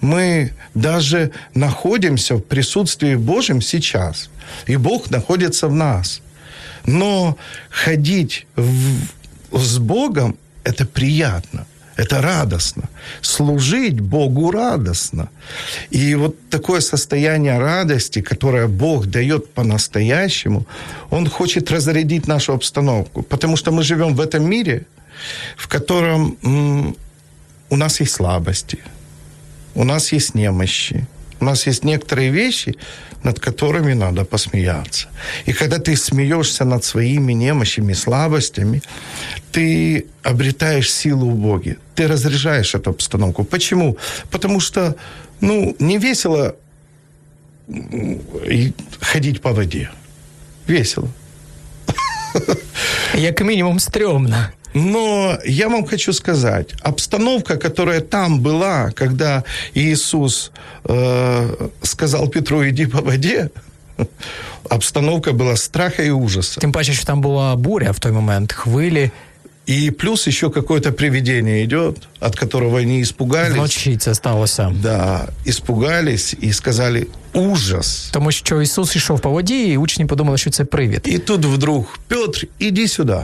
[0.01, 4.31] Мы даже находимся в присутствии Божьем сейчас.
[4.67, 6.21] И Бог находится в нас.
[6.85, 7.37] Но
[7.71, 9.01] ходить в,
[9.53, 12.83] с Богом– это приятно– это радостно.
[13.23, 15.29] Служить Богу радостно.
[15.91, 20.67] И вот такое состояние радости, которое Бог дает по-настоящему,
[21.11, 23.23] Он хочет разрядить нашу обстановку.
[23.23, 24.87] Потому что мы живем в этом мире,
[25.57, 26.37] в котором
[27.71, 28.79] у нас есть слабости,
[29.75, 31.07] у нас есть немощи,
[31.47, 32.75] у нас есть некоторые вещи,
[33.25, 35.07] над которыми надо посмеяться.
[35.47, 38.83] И когда ты смеешься над своими немощами, слабостями,
[39.53, 41.77] ты обретаешь силу в Боге.
[41.95, 43.45] Ты разряжаешь эту обстановку.
[43.45, 43.97] Почему?
[44.31, 44.95] Потому что,
[45.41, 46.55] ну, не весело
[49.01, 49.91] ходить по воде.
[50.69, 51.09] Весело.
[53.15, 54.51] Як мінімум стрёмно.
[54.76, 59.44] Но я вам хочу сказать, обстановка, которая там была, когда
[59.76, 60.52] Иисус
[60.86, 63.50] э, сказал Петру, иди по воде,
[64.70, 66.60] обстановка была страха и ужаса.
[66.60, 69.12] Тим паче, що там була буря в той момент, хвилі.
[69.70, 73.54] И плюс еще какое-то привидение идет, от которого они испугались.
[73.54, 74.74] Вночі це сталося.
[74.82, 78.10] Да, испугались и сказали ужас.
[78.12, 81.02] Тому що Ісус йшов по воді, і учні подумали, що це привід.
[81.06, 83.18] І тут вдруг Петр, іди сюди.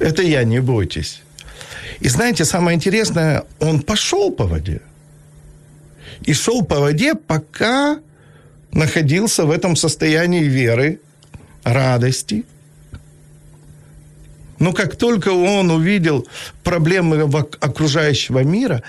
[0.00, 1.22] Это я, не бойтесь.
[2.00, 4.80] И знаете, самое интересное, он пошел по воде.
[6.22, 8.00] И шел по воде, пока
[8.72, 11.00] находился в этом состоянии веры,
[11.64, 12.44] радости–
[14.60, 16.28] но как только он увидел
[16.62, 17.22] проблемы
[17.60, 18.82] окружающего мира,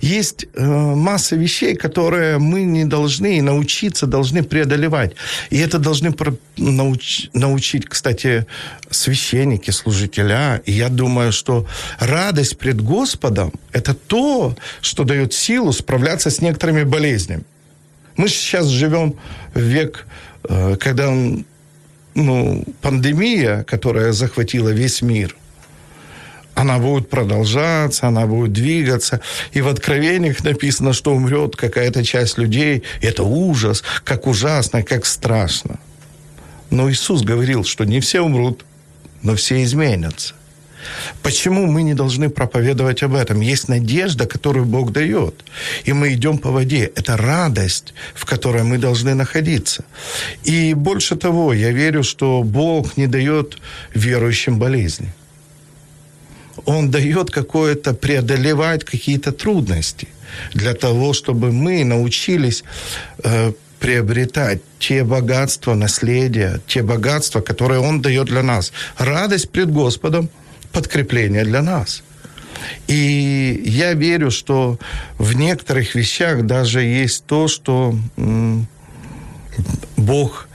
[0.00, 5.12] есть э, масса вещей, которые мы не должны научиться, должны преодолевать.
[5.50, 6.14] И это должны
[6.56, 8.46] науч, научить, кстати,
[8.90, 10.62] священники, служителя.
[10.64, 11.66] И я думаю, что
[12.00, 17.44] радость пред Господом– это то, что дает силу справляться с некоторыми болезнями.
[18.16, 19.14] Мы сейчас живем
[19.54, 20.06] в век,
[20.48, 21.12] э, когда
[22.14, 25.36] ну, пандемия, которая захватила весь мир,
[26.58, 29.20] она будет продолжаться, она будет двигаться.
[29.52, 32.82] И в Откровениях написано, что умрет какая-то часть людей.
[33.00, 35.78] Это ужас, как ужасно, как страшно.
[36.70, 38.64] Но Иисус говорил, что не все умрут,
[39.22, 40.34] но все изменятся.
[41.22, 43.40] Почему мы не должны проповедовать об этом?
[43.40, 45.34] Есть надежда, которую Бог дает.
[45.84, 46.90] И мы идем по воде.
[46.94, 49.84] Это радость, в которой мы должны находиться.
[50.44, 53.58] И больше того, я верю, что Бог не дает
[53.94, 55.12] верующим болезни.
[56.64, 60.08] Он дает какое-то преодолевать какие-то трудности
[60.54, 62.64] для того, чтобы мы научились
[63.24, 68.72] э, приобретать те богатства, наследия, те богатства, которые Он дает для нас.
[68.98, 70.28] Радость пред Господом–
[70.72, 72.02] подкрепление для нас.
[72.86, 74.78] И я верю, что
[75.18, 77.94] в некоторых вещах даже есть то, что
[79.96, 80.48] Бог,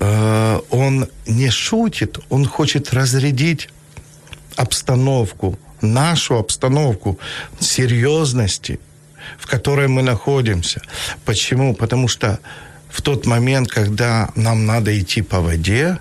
[0.00, 3.68] э, Он не шутит, Он хочет разрядить
[4.56, 7.18] обстановку, нашу обстановку
[7.58, 8.78] серьезности,
[9.38, 10.80] в которой мы находимся.
[11.24, 11.74] Почему?
[11.74, 12.38] Потому что
[12.88, 15.98] в тот момент, когда нам надо идти по воде,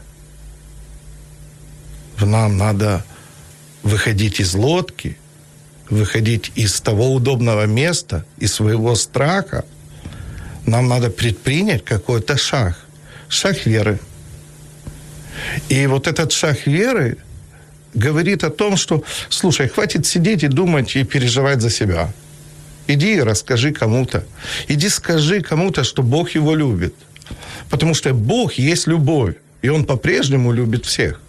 [2.25, 3.03] нам надо
[3.83, 5.17] выходить из лодки,
[5.89, 9.65] выходить из того удобного места, из своего страха.
[10.65, 12.77] Нам надо предпринять какой-то шаг.
[13.27, 13.99] Шаг веры.
[15.69, 17.17] И вот этот шаг веры
[17.93, 22.11] говорит о том, что, слушай, хватит сидеть и думать и переживать за себя.
[22.87, 24.23] Иди и расскажи кому-то.
[24.67, 26.95] Иди скажи кому-то, что Бог его любит.
[27.69, 29.35] Потому что Бог есть любовь.
[29.61, 31.21] И Он по-прежнему любит всех.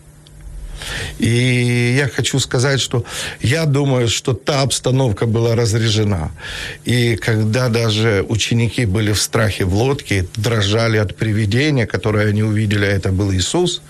[1.18, 3.04] И я хочу сказать, что
[3.40, 6.30] я думаю, что та обстановка была разряжена.
[6.84, 12.84] И когда даже ученики были в страхе в лодке, дрожали от привидения, которое они увидели,
[12.84, 13.82] а это был Иисус.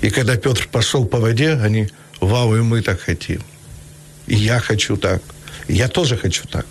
[0.00, 1.88] И когда Петр пошел по воде, они,
[2.20, 3.42] вау, и мы так хотим.
[4.26, 5.22] И я хочу так.
[5.68, 6.66] И я тоже хочу так.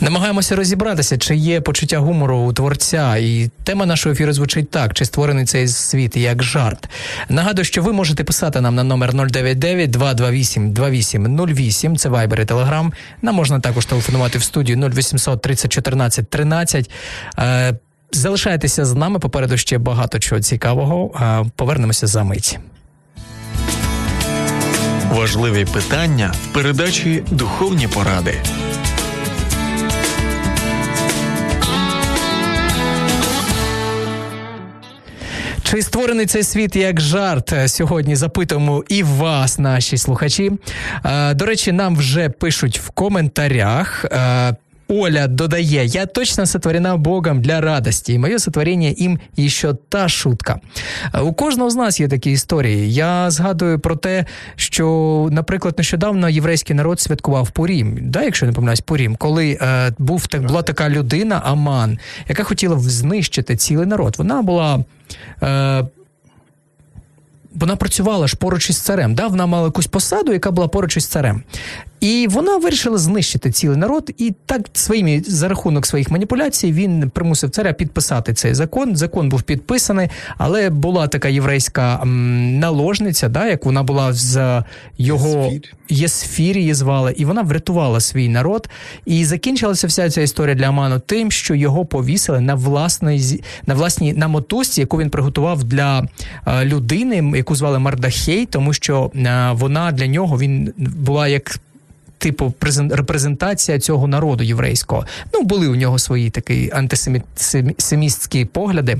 [0.00, 5.04] Намагаємося розібратися, чи є почуття гумору у творця, і тема нашого ефіру звучить так: чи
[5.04, 6.88] створений цей світ як жарт.
[7.28, 12.92] Нагадую, що ви можете писати нам на номер 099 228 2808, Це Viber і Telegram.
[13.22, 16.90] Нам можна також телефонувати в студію 0800 30 14 13.
[18.12, 19.18] Залишайтеся з нами.
[19.18, 21.10] Попереду ще багато чого цікавого.
[21.56, 22.58] Повернемося за мить.
[25.10, 28.34] Важливі питання в передачі Духовні поради.
[35.69, 37.53] Чи створений цей світ як жарт?
[37.67, 40.51] Сьогодні запитуємо і вас, наші слухачі.
[41.05, 44.05] Е, до речі, нам вже пишуть в коментарях.
[44.90, 50.60] Оля додає, я точно сотворена Богом для радості, і моє сотворення їм ще та шутка.
[51.14, 52.92] Е, у кожного з нас є такі історії.
[52.92, 54.24] Я згадую про те,
[54.56, 60.26] що, наприклад, нещодавно єврейський народ святкував Пурім, да, якщо не помиляюсь, Пурім, коли е, був
[60.26, 61.98] так була така людина, Аман,
[62.28, 64.14] яка хотіла знищити цілий народ.
[64.18, 64.84] Вона була.
[65.42, 65.84] Е,
[67.54, 69.14] вона працювала ж поруч із царем.
[69.14, 69.26] Да?
[69.26, 71.42] Вона мала якусь посаду, яка була поруч із царем.
[72.00, 77.50] І вона вирішила знищити цілий народ, і так своїми за рахунок своїх маніпуляцій він примусив
[77.50, 78.96] царя підписати цей закон.
[78.96, 80.08] Закон був підписаний,
[80.38, 84.62] але була така єврейська наложниця, да, як вона була з
[84.98, 85.52] його
[85.88, 88.68] Єсфір її звали, і вона врятувала свій народ.
[89.04, 94.12] І закінчилася вся ця історія для Аману тим, що його повісили на власної на власній
[94.12, 96.08] на мотузці, яку він приготував для
[96.46, 101.60] е, людини, яку звали Мардахей, тому що е, вона для нього він була як
[102.20, 102.54] типу
[102.90, 105.06] репрезентація цього народу єврейського.
[105.34, 108.96] Ну, були у нього свої такі антисемістські погляди.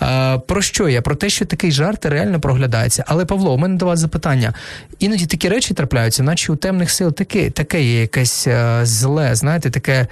[0.00, 1.02] А, Про що я?
[1.02, 3.04] Про те, що такий жарт реально проглядається.
[3.06, 4.54] Але Павло, у мене до вас запитання.
[4.98, 9.70] Іноді такі речі трапляються, наче у темних сил таке, таке є якесь а, зле, знаєте,
[9.70, 10.06] таке.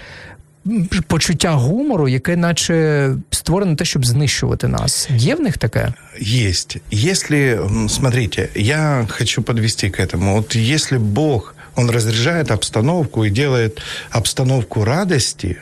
[1.07, 5.09] почуття гумору, яке наче створене те, щоб знищувати нас.
[5.17, 5.93] Є в них таке?
[6.21, 6.77] Есть.
[6.93, 10.35] Если, смотрите, я хочу подвести к этому.
[10.35, 15.59] Вот если Бог, Он разряжает обстановку и делает обстановку радости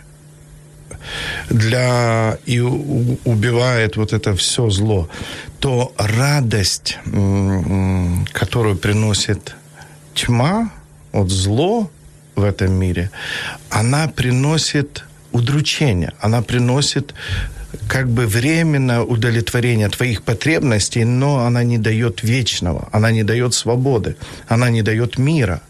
[1.51, 5.09] для и убивает вот это все зло,
[5.61, 6.99] то радость,
[8.33, 9.57] которую приносит
[10.15, 10.71] тьма,
[11.13, 11.91] вот зло
[12.37, 13.11] в этом мире,
[13.71, 17.15] она приносит удручение, она приносит
[17.89, 24.17] как бы временное удовлетворение твоих потребностей, но она не дает вечного, она не дает свободы,
[24.49, 25.61] она не дает мира.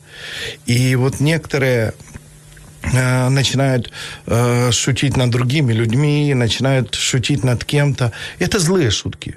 [0.65, 1.93] И вот некоторые
[2.84, 3.91] э, начинают
[4.28, 8.12] э, шутить над другими людьми, начинают шутить над кем-то.
[8.39, 9.36] Это злые шутки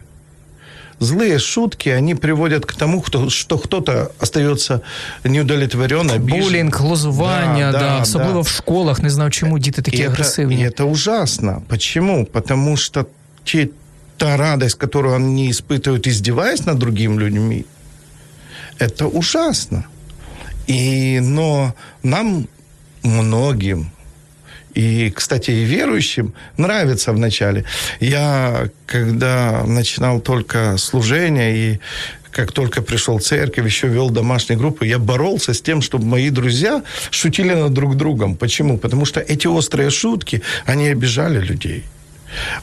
[1.02, 4.80] злые шутки, они приводят к тому, кто, что кто-то остается
[5.24, 6.42] неудовлетворен, обижен.
[6.42, 8.40] Булінг, глузування, да, да, да, особливо да.
[8.40, 10.64] в школах, не знаю, чому діти такі это, агресивні.
[10.64, 11.62] И это ужасно.
[11.68, 12.26] Почему?
[12.26, 13.06] Потому что
[13.44, 13.68] те,
[14.16, 17.64] та радость, которую они испытывают, издеваясь над другими людьми,
[18.78, 19.84] это ужасно.
[20.67, 22.47] И, но нам
[23.03, 23.91] многим
[24.77, 27.65] и, кстати, и верующим нравится вначале.
[27.99, 31.79] Я, когда начинал только служение и
[32.29, 36.29] как только пришел в церковь, еще вел домашние группы, я боролся с тем, чтобы мои
[36.29, 38.35] друзья шутили над друг другом.
[38.35, 38.77] Почему?
[38.77, 41.83] Потому что эти острые шутки, они обижали людей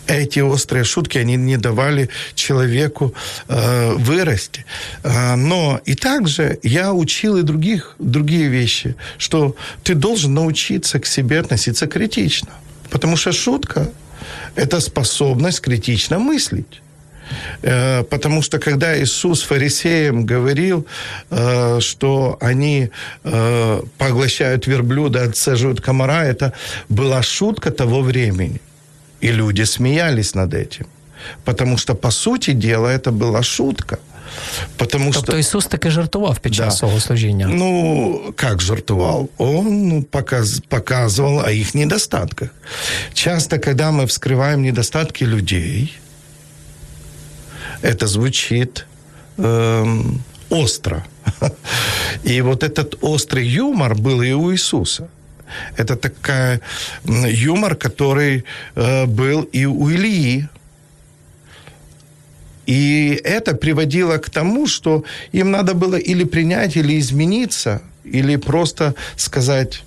[0.06, 3.14] эти острые шутки, они не давали человеку
[3.48, 4.64] э, вырасти.
[5.02, 11.06] Э, но и также я учил и других, другие вещи, что ты должен научиться к
[11.06, 12.50] себе относиться критично.
[12.90, 13.88] Потому что шутка–
[14.56, 16.82] это способность критично мыслить.
[17.62, 20.86] Э, потому что когда Иисус фарисеям говорил,
[21.30, 22.90] э, что они
[23.98, 26.52] поглощают верблюда, отцеживают комара, это
[26.88, 28.60] была шутка того времени–
[29.21, 30.85] и люди смеялись над этим.
[31.43, 33.99] Потому что, по сути дела, это была шутка.
[34.77, 35.37] Потому тобто что...
[35.37, 36.77] Ісус таки жартував під час да.
[36.77, 37.47] свого служіння?
[37.47, 39.29] Ну, как жартував?
[39.37, 42.49] Он ну, показ, показывал о их недостатках.
[43.13, 45.99] Часто, когда мы вскрываем недостатки людей,
[47.81, 48.85] это звучит
[49.37, 51.05] эм, остро.
[52.23, 55.07] И вот этот острый юмор был и у Иисуса.
[55.76, 56.60] Это такая
[57.04, 60.48] юмор, который э, был и у Ильи.
[62.66, 68.94] И это приводило к тому, что им надо было или принять, или измениться, или просто
[69.16, 69.82] сказать,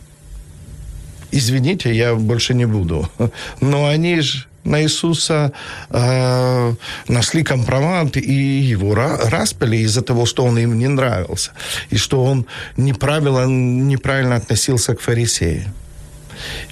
[1.32, 3.10] извините, я больше не буду.
[3.62, 5.51] Но они же на Иисуса
[5.89, 6.73] э,
[7.08, 8.34] нашли компромат и
[8.71, 11.51] его распили из-за того, что он им не нравился,
[11.89, 12.45] и что он
[12.77, 15.73] неправильно, неправильно относился к фарисеям.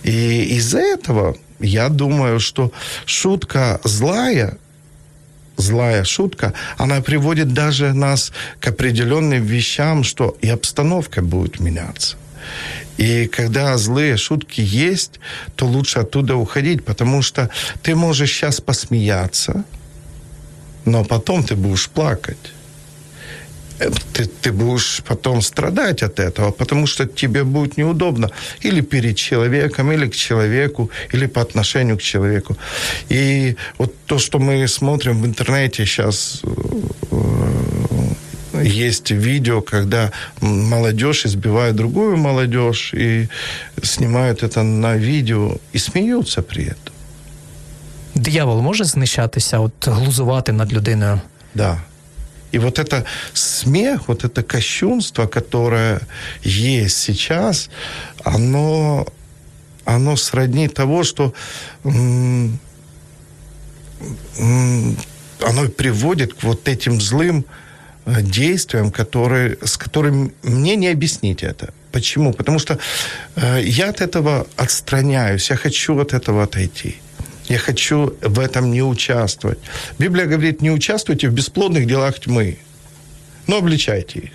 [0.04, 2.72] И из-за этого я думаю, что
[3.06, 4.58] шутка злая,
[5.58, 12.18] злая шутка, она приводит даже нас к определенным вещам, что и обстановка будет меняться.
[12.98, 15.20] И когда злые шутки есть,
[15.56, 17.50] то лучше оттуда уходить, потому что
[17.82, 19.64] ты можешь сейчас посмеяться,
[20.86, 22.54] но потом ты будешь плакать.
[23.80, 28.30] Э, ты, ты будешь потом страдать от этого, потому что тебе будет неудобно
[28.64, 32.56] или перед человеком, или к человеку, или по отношению к человеку.
[33.10, 36.50] И вот то, что мы смотрим в интернете сейчас, э,
[38.64, 43.28] есть видео, когда молодежь избивает другую молодежь и
[43.84, 46.94] снимают это на видео и смеются при этом.
[48.16, 51.22] Дьявол може знищатися, от глузувати над людиною?
[51.56, 51.82] Да.
[52.54, 56.00] И вот это смех, вот это кощунство, которое
[56.44, 57.70] есть сейчас,
[58.24, 59.06] оно,
[59.86, 61.34] оно сродни того, что
[61.86, 62.58] м-
[64.40, 64.98] м-
[65.42, 67.44] оно приводит к вот этим злым
[68.06, 71.74] Действием, которые, с которым мне не объяснить это.
[71.92, 72.34] Почему?
[72.34, 72.78] Потому что
[73.36, 76.98] э, я от этого отстраняюсь, я хочу от этого отойти.
[77.50, 79.58] Я хочу в этом не участвовать.
[79.98, 82.60] Библия говорит, не участвуйте в бесплодных делах тьмы,
[83.48, 84.32] но обличайте их.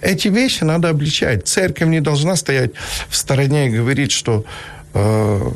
[0.00, 1.46] Эти вещи надо обличать.
[1.46, 2.70] Церковь не должна стоять
[3.08, 4.46] в стороне и говорить, что
[4.94, 5.50] э,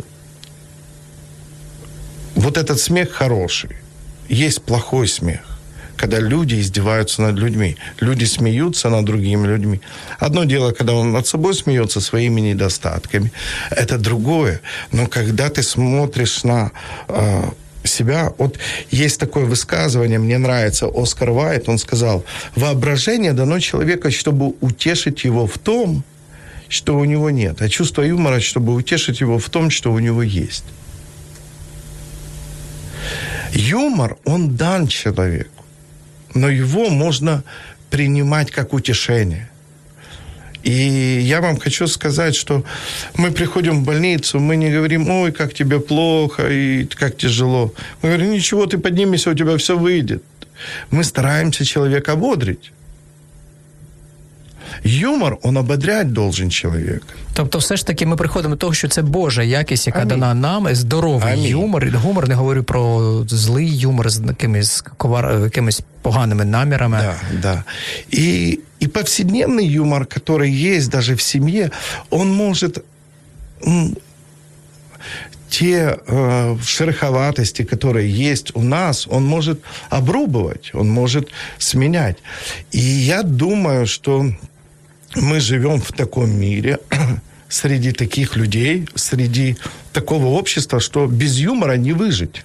[2.35, 3.77] вот этот смех хороший.
[4.29, 5.50] Есть плохой смех
[6.01, 7.77] когда люди издеваются над людьми.
[8.01, 9.81] Люди смеются над другими людьми.
[10.19, 13.31] Одно дело, когда он над собой смеется своими недостатками.
[13.71, 14.61] Это другое.
[14.92, 16.71] Но когда ты смотришь на
[17.09, 17.42] э,
[17.85, 18.33] себя.
[18.38, 18.59] Вот
[18.90, 22.25] есть такое высказывание, мне нравится, Оскар Вайт, он сказал,
[22.57, 26.03] воображение дано человеку, чтобы утешить его в том,
[26.69, 30.23] что у него нет, а чувство юмора, чтобы утешить его в том, что у него
[30.23, 30.65] есть.
[33.53, 35.60] Юмор, он дан человеку,
[36.35, 37.42] но его можно
[37.90, 39.48] принимать как утешение.
[40.62, 42.64] И я вам хочу сказать, что
[43.16, 47.72] мы приходим в больницу, мы не говорим, ой, как тебе плохо и как тяжело.
[48.02, 50.22] Мы говорим, ничего, ты поднимешься, у тебя все выйдет.
[50.90, 52.72] Мы стараемся человека ободрить.
[54.83, 57.04] Юмор, он ободрять должен чоловік.
[57.33, 60.10] Тобто, все ж таки, ми приходимо до того, що це Божа якість, яка Амінь.
[60.10, 61.46] дана нам, здоровий Амінь.
[61.46, 61.90] юмор.
[61.90, 66.98] Гумор не говорю про злий юмор з якимись ковар, якимись поганими намірами.
[66.98, 67.63] Да, да.
[68.13, 71.71] И, и повседневный юмор, который есть даже в семье,
[72.10, 72.83] он может
[75.50, 82.17] те э, шероховатости, которые есть у нас, он может обрубывать, он может сменять.
[82.71, 84.25] И я думаю, что
[85.15, 86.79] мы живем в таком мире,
[87.48, 89.56] среди таких людей, среди
[89.92, 92.44] такого общества, что без юмора не выжить.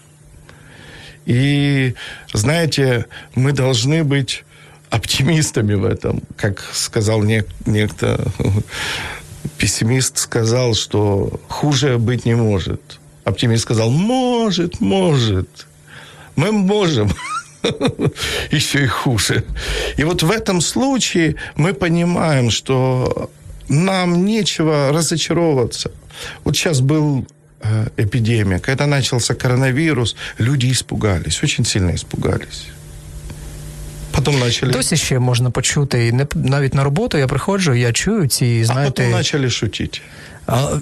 [1.26, 1.96] И,
[2.34, 3.06] знаете,
[3.36, 4.44] мы должны быть
[4.90, 6.22] оптимистами в этом.
[6.38, 8.32] Как сказал нек- некто,
[9.58, 13.00] пессимист сказал, что хуже быть не может.
[13.24, 15.68] Оптимист сказал, может, может.
[16.36, 17.12] Мы можем.
[18.51, 19.45] еще и хуже.
[19.99, 23.31] И вот в этом случае мы понимаем, что
[23.69, 25.91] нам нечего разочаровываться.
[26.45, 27.27] Вот сейчас был
[27.63, 32.67] э, эпидемия, когда начался коронавирус, люди испугались, очень сильно испугались.
[34.11, 34.73] Потім почали...
[34.73, 36.07] Досі ще можна почути.
[36.07, 39.03] І не навіть на роботу я приходжу, я чую ці, знаєте...
[39.03, 40.01] А потім почали шутити.
[40.47, 40.79] А,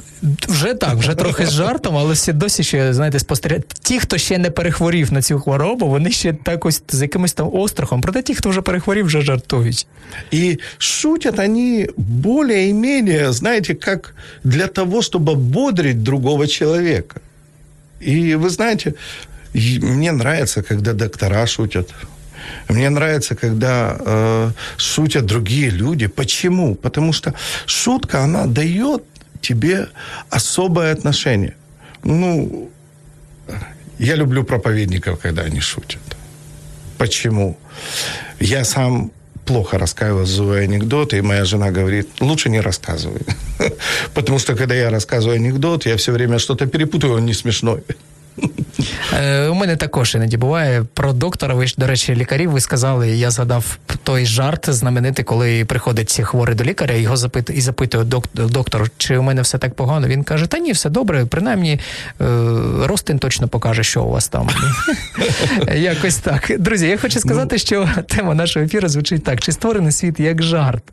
[0.48, 3.66] Вже так, вже трохи з жартом, але все досі ще, знаєте, спостерігають.
[3.82, 7.50] Ті, хто ще не перехворів на цю хворобу, вони ще так ось з якимось там
[7.52, 8.00] острахом.
[8.00, 9.86] Проте ті, хто вже перехворів, вже жартують.
[10.30, 17.20] І шутять вони более-менее, знаєте, як для того, щоб ободрить другого человека.
[18.00, 18.94] И вы знаете,
[19.54, 21.94] мне нравится, когда доктора шутят.
[22.68, 26.06] Мне нравится, когда э, шутят другие люди.
[26.06, 26.74] Почему?
[26.74, 27.34] Потому что
[27.66, 29.02] шутка, она дает
[29.43, 29.87] тебе
[30.29, 31.53] особое отношение.
[32.03, 32.69] Ну,
[33.99, 36.01] я люблю проповедников, когда они шутят.
[36.97, 37.57] Почему?
[38.39, 39.11] Я сам
[39.45, 43.21] плохо рассказываю анекдоты, и моя жена говорит, лучше не рассказывай.
[44.13, 47.83] Потому что, когда я рассказываю анекдот, я все время что-то перепутаю, он не смешной.
[49.13, 51.55] Е, У мене також іноді буває про доктора.
[51.55, 53.09] Ви ж, до речі, лікарів ви сказали.
[53.09, 58.03] Я згадав той жарт знаменитий, коли приходить хворий до лікаря, його запит і запитує
[58.33, 60.07] доктор, чи у мене все так погано.
[60.07, 61.79] Він каже: Та ні, все добре, принаймні
[62.21, 62.25] е,
[62.83, 64.49] Ростин точно покаже, що у вас там.
[65.75, 66.51] Якось так.
[66.59, 70.83] Друзі, я хочу сказати, що тема нашого ефіру звучить так: чи створений світ як жарт?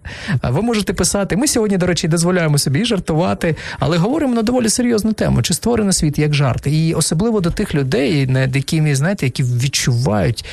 [0.42, 1.36] Ви можете писати.
[1.36, 5.92] Ми сьогодні, до речі, дозволяємо собі жартувати, але говоримо на доволі серйозну тему: чи створений
[5.92, 6.66] світ як жарт?
[6.66, 10.44] І особливо особливо до тих людей, над якими знаєте, які відчувають,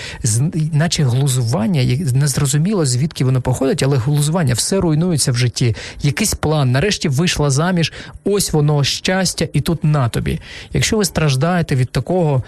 [0.72, 1.82] наче глузування,
[2.14, 5.76] незрозуміло звідки воно походить, але глузування все руйнується в житті.
[6.02, 10.40] Якийсь план, нарешті вийшла заміж, ось воно щастя, і тут на тобі.
[10.74, 12.44] Якщо ви страждаєте від такого.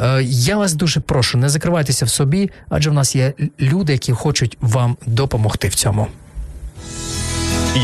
[0.00, 4.12] Е, я вас дуже прошу, не закривайтеся в собі, адже в нас є люди, які
[4.12, 6.06] хочуть вам допомогти в цьому.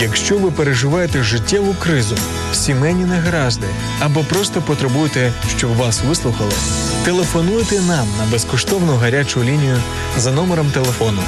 [0.00, 2.16] Якщо ви переживаєте життєву кризу,
[2.52, 3.66] сімейні негаразди
[4.00, 6.52] або просто потребуєте, щоб вас вислухали,
[7.04, 9.76] телефонуйте нам на безкоштовну гарячу лінію
[10.18, 11.20] за номером телефону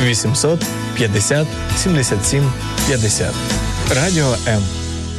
[0.00, 0.64] 0800
[0.96, 1.46] 50
[1.76, 2.52] 77
[2.86, 3.34] 50.
[3.94, 4.62] Радіо М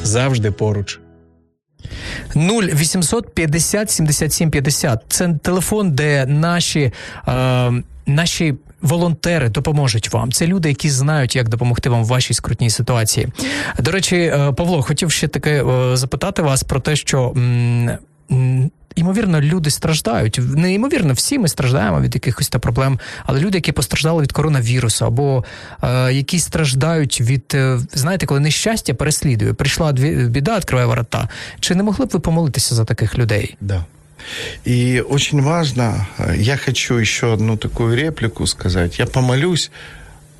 [0.03, 0.99] завжди поруч.
[2.35, 5.03] 0800 50 77 50.
[5.07, 6.91] Це телефон, де наші.
[7.27, 7.71] Е,
[8.05, 8.55] наші
[8.85, 10.31] волонтери допоможуть вам.
[10.31, 13.27] Це люди, які знають, як допомогти вам в вашій скрутній ситуації.
[13.79, 17.33] До речі, е, Павло, хотів ще таке е, запитати вас про те, що.
[18.95, 20.39] Ймовірно, люди страждають.
[20.55, 25.43] Неймовірно, всі ми страждаємо від якихось та проблем, але люди, які постраждали від коронавірусу, або
[25.83, 31.29] е, які страждають від, е, знаєте, коли нещастя переслідує, прийшла біда, відкриває ворота.
[31.59, 33.57] Чи не могли б ви помолитися за таких людей?
[33.61, 33.85] Да.
[34.63, 38.99] И очень важно, я хочу еще одну такую реплику сказать.
[38.99, 39.71] Я помолюсь,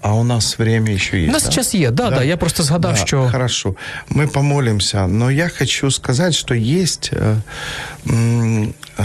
[0.02, 1.30] а у нас время еще есть.
[1.30, 1.52] У нас да?
[1.52, 2.24] сейчас есть, да, да, да.
[2.24, 3.28] Я просто згадав, да, что...
[3.28, 3.76] Хорошо.
[4.10, 5.08] Мы помолимся.
[5.08, 7.38] Но я хочу сказать, что есть э,
[8.06, 9.04] э,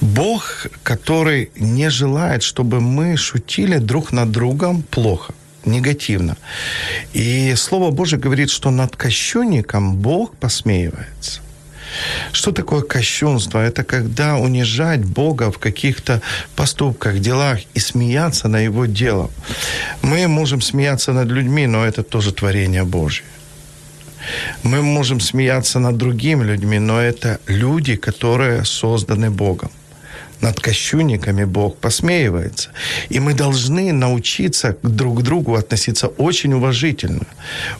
[0.00, 5.34] Бог, который не желает, чтобы мы шутили друг над другом плохо
[5.66, 6.36] негативно.
[7.12, 11.40] И Слово Божье говорит, что над кощунником Бог посмеивается.
[12.32, 13.58] Что такое кощунство?
[13.58, 16.20] Это когда унижать Бога в каких-то
[16.56, 19.30] поступках, делах и смеяться на Его дело.
[20.02, 23.24] Мы можем смеяться над людьми, но это тоже творение Божье.
[24.62, 29.70] Мы можем смеяться над другими людьми, но это люди, которые созданы Богом
[30.44, 32.68] над кощунниками Бог посмеивается.
[33.12, 37.26] И мы должны научиться друг к другу относиться очень уважительно.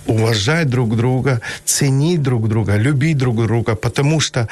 [0.07, 4.49] Уважать друг друга, ценить друг друга, любить друг друга, потому что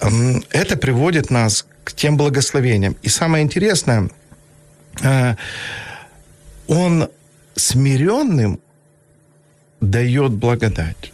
[0.00, 0.08] э,
[0.50, 2.94] это приводит нас к тем благословениям.
[3.06, 4.08] И самое интересное,
[5.02, 5.36] э,
[6.68, 7.08] он
[7.54, 8.58] смиренным
[9.80, 11.12] дает благодать.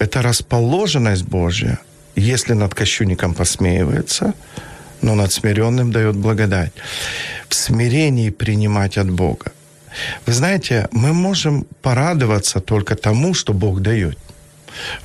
[0.00, 1.78] Это расположенность Божья,
[2.16, 4.34] если над кощунником посмеивается–
[5.02, 6.72] но над смиренным дает благодать.
[7.48, 9.52] В смирении принимать от Бога.
[10.26, 14.18] Вы знаете, мы можем порадоваться только тому, что Бог дает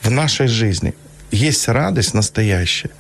[0.02, 0.94] в нашей жизни
[1.34, 2.92] есть радость настоящая.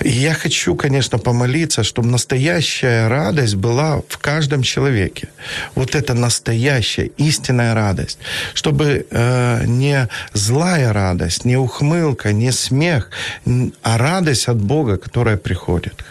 [0.00, 5.28] И я хочу, конечно, помолиться, чтобы настоящая радость была в каждом человеке.
[5.74, 8.18] Вот это настоящая, истинная радость.
[8.54, 13.10] Чтобы э, не злая радость, не ухмылка, не смех,
[13.82, 16.04] а радость от Бога, которая приходит.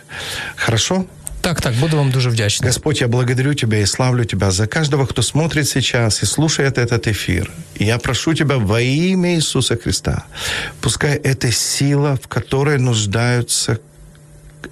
[0.56, 1.06] Хорошо?
[1.42, 2.68] Так, так, буду вам дуже вдячний.
[2.68, 7.08] Господь, я благодарю Тебя и славлю Тебя за каждого, кто смотрит сейчас и слушает этот
[7.08, 7.52] эфир.
[7.80, 10.24] И я прошу Тебя во имя Иисуса Христа,
[10.82, 13.80] пускай эта сила, в которой нуждаются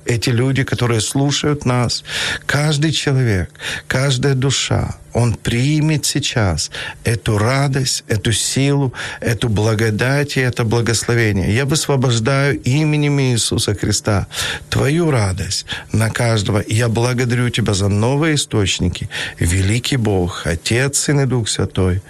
[0.05, 2.03] эти люди, которые слушают нас,
[2.45, 3.49] каждый человек,
[3.87, 6.71] каждая душа, он примет сейчас
[7.03, 11.53] эту радость, эту силу, эту благодать и это благословение.
[11.53, 14.27] Я высвобождаю именем Иисуса Христа
[14.69, 16.63] Твою радость на каждого.
[16.67, 19.09] Я благодарю Тебя за новые источники.
[19.39, 22.01] Великий Бог, Отец, Сын и Дух Святой.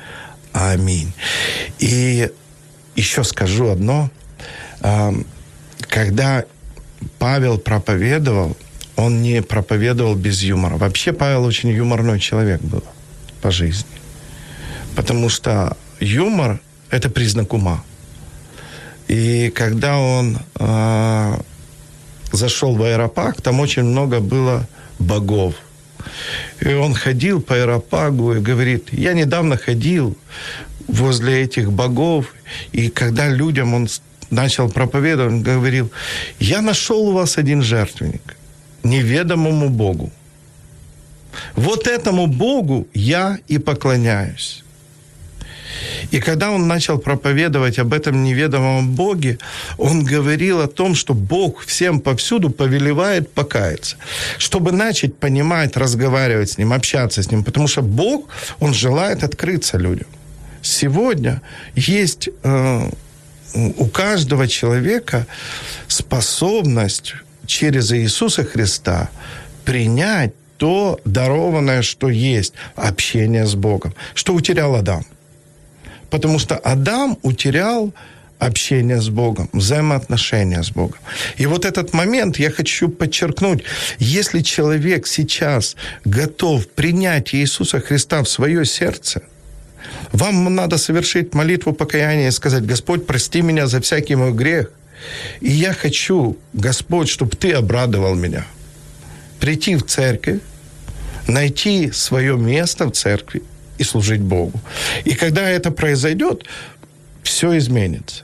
[0.51, 1.13] Аминь.
[1.80, 2.30] И
[2.95, 4.09] еще скажу одно.
[5.88, 6.43] Когда
[7.18, 8.58] Павел проповедовал,
[8.95, 10.78] он не проповедовал без юмора.
[10.78, 12.84] Вообще Павел очень юморной человек был
[13.41, 13.86] по жизни.
[14.95, 17.84] Потому что юмор– это признак ума.
[19.08, 21.39] И когда он э,
[22.32, 24.68] зашел в аэропарк, там очень много было
[25.00, 25.56] богов.
[26.60, 30.18] И он ходил по аэропагу и говорит, я недавно ходил
[30.88, 32.34] возле этих богов,
[32.72, 33.88] и когда людям он
[34.32, 35.91] начал проповедовать, он говорил,
[36.39, 38.36] я нашел у вас один жертвенник,
[38.84, 40.11] неведомому Богу.
[41.55, 44.63] Вот этому Богу я и поклоняюсь.
[46.11, 49.38] И когда он начал проповедовать об этом неведомом Боге,
[49.77, 53.97] он говорил о том, что Бог всем повсюду повелевает покаяться,
[54.38, 58.27] чтобы начать понимать, разговаривать с Ним, общаться с Ним, потому что Бог,
[58.59, 60.07] Он желает открыться людям.
[60.61, 61.41] Сегодня
[61.75, 62.89] есть э,
[63.54, 65.26] у каждого человека
[65.88, 69.10] способность через Иисуса Христа
[69.66, 73.95] принять то дарованное, что есть, общение с Богом.
[74.14, 75.06] Что утерял Адам?
[76.10, 77.93] Потому что Адам утерял
[78.39, 81.00] общение с Богом, взаимоотношения с Богом.
[81.38, 83.64] И вот этот момент я хочу подчеркнуть.
[84.00, 85.76] Если человек сейчас
[86.06, 89.22] готов принять Иисуса Христа в свое сердце–
[90.11, 94.71] вам надо совершить молитву покаяния и сказать, Господь, прости меня за всякий мой грех.
[95.41, 98.45] И я хочу, Господь, чтобы Ты обрадовал меня.
[99.39, 100.39] Прийти в церковь,
[101.27, 103.41] найти свое место в церкви
[103.77, 104.59] и служить Богу.
[105.05, 106.45] И когда это произойдет,
[107.23, 108.23] все изменится.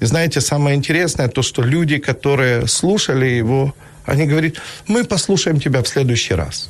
[0.00, 3.74] И знаете, самое интересное, то, что люди, которые слушали его,
[4.04, 4.54] они говорят,
[4.86, 6.68] мы послушаем тебя в следующий раз.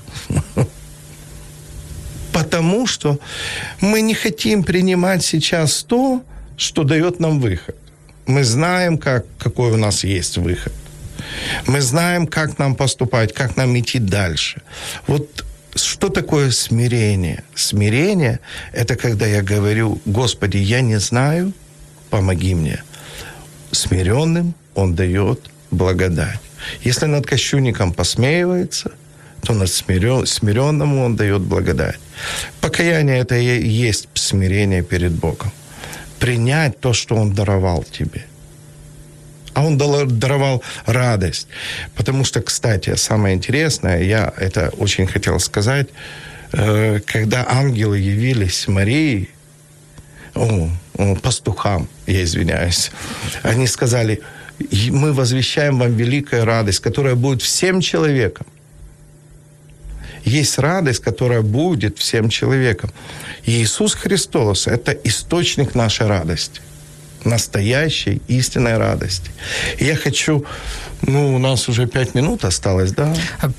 [2.32, 3.18] потому что
[3.80, 6.22] мы не хотим принимать сейчас то,
[6.56, 7.76] что дает нам выход.
[8.26, 10.72] Мы знаем, как, какой у нас есть выход.
[11.66, 14.62] Мы знаем, как нам поступать, как нам идти дальше.
[15.06, 17.42] Вот что такое смирение?
[17.54, 18.40] Смирение–
[18.72, 21.52] это когда я говорю, Господи, я не знаю,
[22.10, 22.82] помоги мне.
[23.72, 26.40] Смиренным Он дает благодать.
[26.84, 28.92] Если над кощунником посмеивается,
[29.42, 31.98] то над смиренному Он дает благодать.
[32.60, 35.52] Покаяние– это и есть смирение перед Богом.
[36.18, 38.24] Принять то, что Он даровал тебе.
[39.54, 41.48] А Он даровал радость.
[41.96, 45.88] Потому что, кстати, самое интересное, я это очень хотел сказать,
[46.52, 49.28] э, когда ангелы явились Марии,
[50.34, 52.92] о, о, пастухам, я извиняюсь,
[53.42, 54.20] они сказали,
[54.90, 58.46] мы возвещаем вам великую радость, которая будет всем человекам
[60.24, 62.90] есть радость, которая будет всем человеком.
[63.44, 66.60] И Иисус Христос– это источник нашей радости.
[67.24, 69.30] настоящей, истинной радости.
[69.78, 70.44] И я хочу
[71.02, 73.14] Ну, у нас уже 5 минут осталось, да?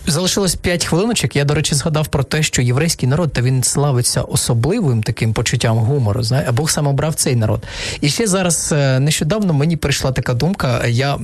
[0.07, 1.35] Залишилось 5 хвилиночок.
[1.35, 5.77] Я, до речі, згадав про те, що єврейський народ та він славиться особливим таким почуттям
[5.77, 6.23] гумору.
[6.23, 7.63] Знає, а Бог сам обрав цей народ.
[8.01, 10.87] І ще зараз е, нещодавно мені прийшла така думка.
[10.87, 11.19] Я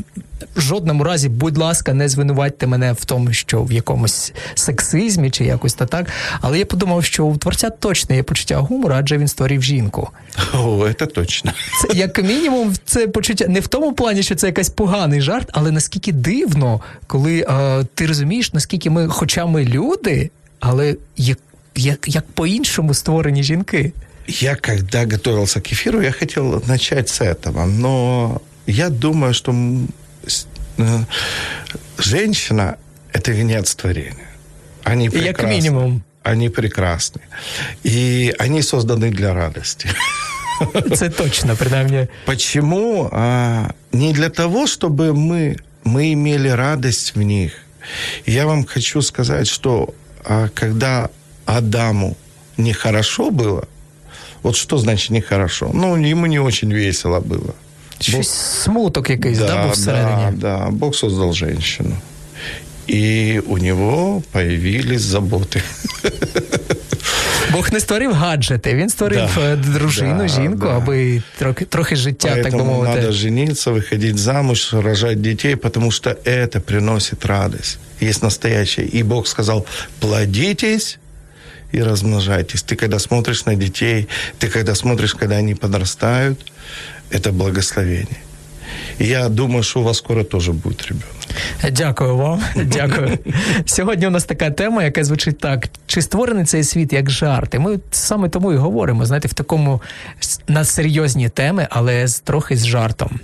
[0.56, 5.44] в жодному разі, будь ласка, не звинуватьте мене в тому, що в якомусь сексизмі чи
[5.44, 6.06] якось та так.
[6.40, 10.10] Але я подумав, що у творця точно є почуття гумору, адже він створив жінку.
[10.54, 11.52] О, це точно.
[11.82, 15.70] Це як мінімум, це почуття не в тому плані, що це якийсь поганий жарт, але
[15.70, 20.30] наскільки дивно, коли е, ти розумієш, наскільки ми, хоча ми люди,
[20.60, 21.38] але як,
[21.76, 23.92] як, як по-іншому створені жінки.
[24.28, 29.86] Я, когда готовился к эфиру, я хотел начать с этого, но я думаю, что э,
[31.97, 32.77] женщина–
[33.13, 34.29] это венец творения.
[34.83, 35.33] Они прекрасны.
[35.33, 36.03] Как минимум.
[36.23, 37.21] Они прекрасны.
[37.83, 39.89] И они созданы для радости.
[40.73, 42.07] Это точно, принаймні.
[42.25, 43.09] Почему?
[43.11, 47.51] А, не для того, чтобы мы, мы имели радость в них.
[48.25, 51.09] Я вам хочу сказать, что а, когда
[51.45, 52.15] Адаму
[52.57, 53.67] нехорошо было,
[54.43, 55.69] вот что значит нехорошо?
[55.73, 57.53] Ну, ему не очень весело было.
[58.00, 58.24] Щось Бог...
[58.24, 60.26] смуток якийсь, да, да, був всередині?
[60.32, 61.96] Да, да, Бог создал женщину.
[62.88, 65.62] И у него появились заботы.
[67.52, 70.76] Бог не створив гаджети, він створив да, дружину, да, жінку, да.
[70.76, 73.00] аби трохи, трохи життя, Поэтому так би мовити.
[73.00, 77.78] надо жениться, выходить замуж, рожать детей, потому что это приносит радость.
[78.00, 78.86] Есть настоящее.
[78.86, 79.66] И Бог сказал,
[80.00, 80.98] плодитесь
[81.72, 82.62] и размножайтесь.
[82.62, 86.38] Ты когда смотришь на детей, ты когда смотришь, когда они подрастают,
[87.11, 88.21] это благословение.
[88.99, 91.15] Я думаю, що у вас скоро теж буде ребенок.
[91.71, 92.41] Дякую вам.
[92.65, 93.17] Дякую.
[93.65, 97.59] Сьогодні у нас така тема, яка звучить так: чи створений цей світ як жарт?
[97.59, 99.81] Ми саме тому і говоримо, знаєте, в такому
[100.47, 103.19] на серйозні теми, але трохи з жартом.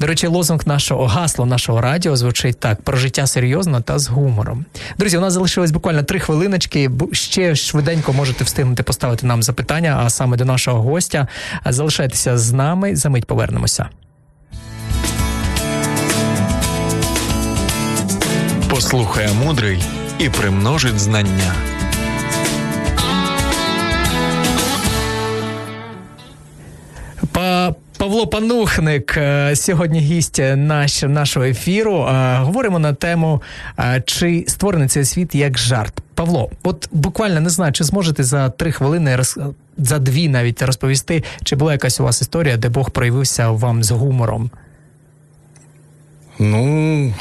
[0.00, 4.64] До речі, лозунг нашого гасло нашого радіо звучить так: про життя серйозно та з гумором.
[4.98, 6.90] Друзі, у нас залишилось буквально три хвилиночки.
[7.12, 11.28] Ще швиденько можете встигнути поставити нам запитання, а саме до нашого гостя.
[11.66, 12.96] Залишайтеся з нами.
[12.96, 13.88] За мить повернемося.
[18.68, 19.82] Послухає мудрий
[20.18, 21.73] і примножить знання.
[28.14, 31.94] Павло Панухник е, сьогодні гість наш, нашого ефіру.
[31.96, 33.42] Е, говоримо на тему,
[33.78, 36.02] е, чи створений цей світ як жарт.
[36.14, 39.18] Павло, от буквально не знаю, чи зможете за три хвилини
[39.78, 43.90] за дві навіть розповісти, чи була якась у вас історія, де Бог проявився вам з
[43.90, 44.50] гумором?
[46.38, 47.14] Ну.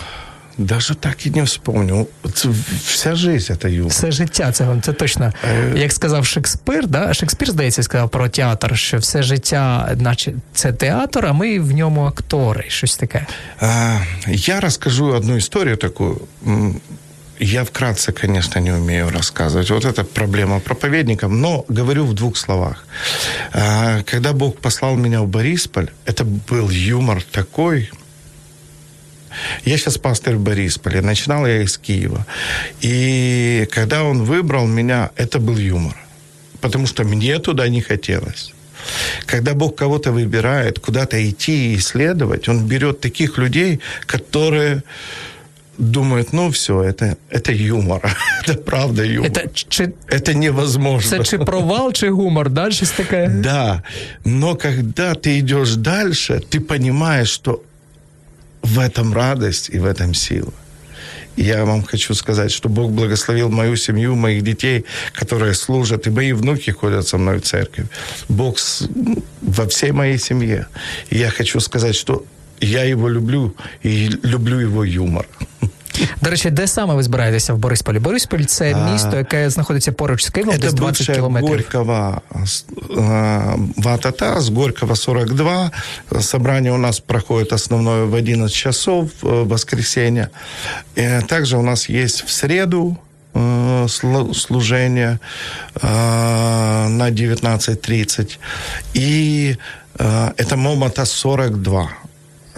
[0.58, 2.06] Даже так і не вспомню.
[2.34, 2.48] Це
[2.84, 3.90] вся життя це юмор.
[3.90, 5.32] Все життя, це це точно.
[5.44, 5.72] Е...
[5.78, 7.14] Як сказав Шекспир, да?
[7.14, 12.04] Шекспір, здається, сказав про театр, що все життя, наче це театр, а ми в ньому
[12.04, 12.64] актори.
[12.68, 13.26] Щось таке.
[13.60, 13.98] А,
[14.28, 16.20] я розкажу одну історію таку.
[17.40, 19.70] Я вкратце, конечно, не умею рассказывать.
[19.70, 22.84] Вот это проблема проповедников, но говорю в двух словах.
[24.10, 27.90] Когда Бог послал меня в Борисполь, это был юмор такой,
[29.65, 31.01] я сейчас пастырь в Борисполе.
[31.01, 32.25] Начинал я из Киева.
[32.81, 35.95] И когда он выбрал меня, это был юмор.
[36.61, 38.53] Потому что мне туда не хотелось.
[39.25, 44.83] Когда Бог кого-то выбирает, куда-то идти и исследовать, Он берет таких людей, которые
[45.77, 48.01] думают, ну все, это, это юмор.
[48.43, 49.31] это правда юмор.
[49.31, 51.15] Это, чи, это невозможно.
[51.15, 53.27] Это чи провал, чи гумор, да, щось таке?
[53.27, 53.83] Да,
[54.25, 57.63] но когда ты идешь дальше, ты понимаешь, что
[58.63, 60.53] в этом радость и в этом сила.
[61.35, 66.09] И я вам хочу сказать, что Бог благословил мою семью, моих детей, которые служат, и
[66.09, 67.85] мои внуки ходят со мной в церковь.
[68.29, 68.57] Бог
[69.41, 70.67] во всей моей семье.
[71.09, 72.25] И я хочу сказать, что
[72.61, 75.27] я его люблю и люблю его юмор.
[76.21, 77.99] До речі, де саме ви збираєтеся в Борисполі?
[77.99, 81.49] Борисполь це місто, яке знаходиться поруч з Києвом, десь 20 кілометрів.
[81.49, 82.21] Горького
[83.77, 85.71] Ватата, с Горького 42.
[86.19, 90.27] Собрание у нас проходит основное в 11 часов в воскресенье.
[91.27, 92.97] Также у нас есть в среду
[94.33, 95.19] служение
[95.81, 98.37] на 19.30.
[98.93, 99.57] И
[100.37, 101.89] это Момота 42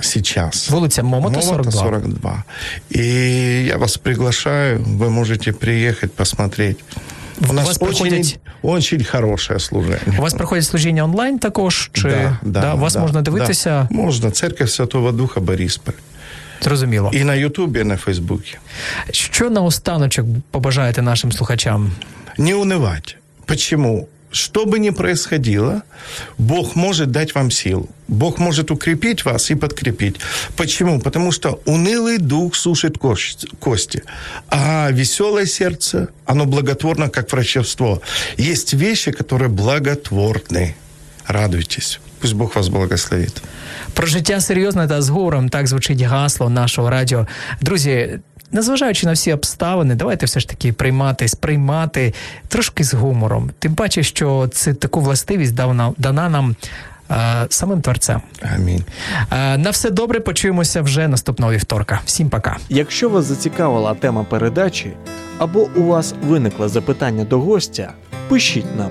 [0.01, 0.69] сейчас.
[0.71, 1.81] Улица Момота, Момота 42.
[1.81, 2.43] 42.
[2.89, 6.77] И я вас приглашаю, вы можете приехать посмотреть.
[7.41, 8.39] У, у нас вас очень, проходять...
[8.61, 10.17] очень хороше служення.
[10.17, 11.89] У вас проходять служіння онлайн також?
[11.93, 13.87] Чи да, да, да, вас да, можна дивитися?
[13.91, 13.95] Да.
[13.95, 14.31] Можна.
[14.31, 15.93] Церковь Святого Духа Борисполь.
[16.61, 17.11] Зрозуміло.
[17.13, 18.57] І на Ютубі, і на Фейсбуці.
[19.11, 21.91] Що наостаночок побажаєте нашим слухачам?
[22.37, 23.15] Не унивати.
[23.45, 24.07] Почему?
[24.35, 25.81] Что бы ни происходило,
[26.37, 27.89] Бог может дать вам силу.
[28.07, 30.15] Бог может укрепить вас и подкрепить.
[30.55, 30.99] Почему?
[30.99, 32.97] Потому что унылый дух сушит
[33.59, 34.03] кости,
[34.49, 38.01] а веселое сердце, оно благотворно, как врачевство.
[38.37, 40.75] Есть вещи, которые благотворны.
[41.27, 41.99] Радуйтесь.
[42.19, 43.41] Пусть Бог вас благословит.
[43.93, 44.39] Про життя
[44.87, 47.27] та з гором так звучить гасло нашого радіо.
[47.61, 48.19] Друзі,
[48.55, 52.13] незважаючи на всі обставини, давайте все ж таки приймати, сприймати
[52.47, 53.51] трошки з гумором.
[53.59, 56.55] Тим паче, що це таку властивість дана, дана нам.
[57.49, 58.21] Самим творцем.
[58.55, 58.83] Амінь.
[59.31, 60.19] На все добре.
[60.19, 62.01] Почуємося вже наступного вівторка.
[62.05, 62.57] Всім пока.
[62.69, 64.93] Якщо вас зацікавила тема передачі
[65.37, 67.93] або у вас виникло запитання до гостя,
[68.27, 68.89] пишіть нам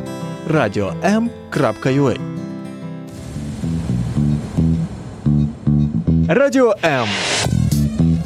[0.51, 2.19] radio.m.ua
[6.29, 7.09] Радіо М.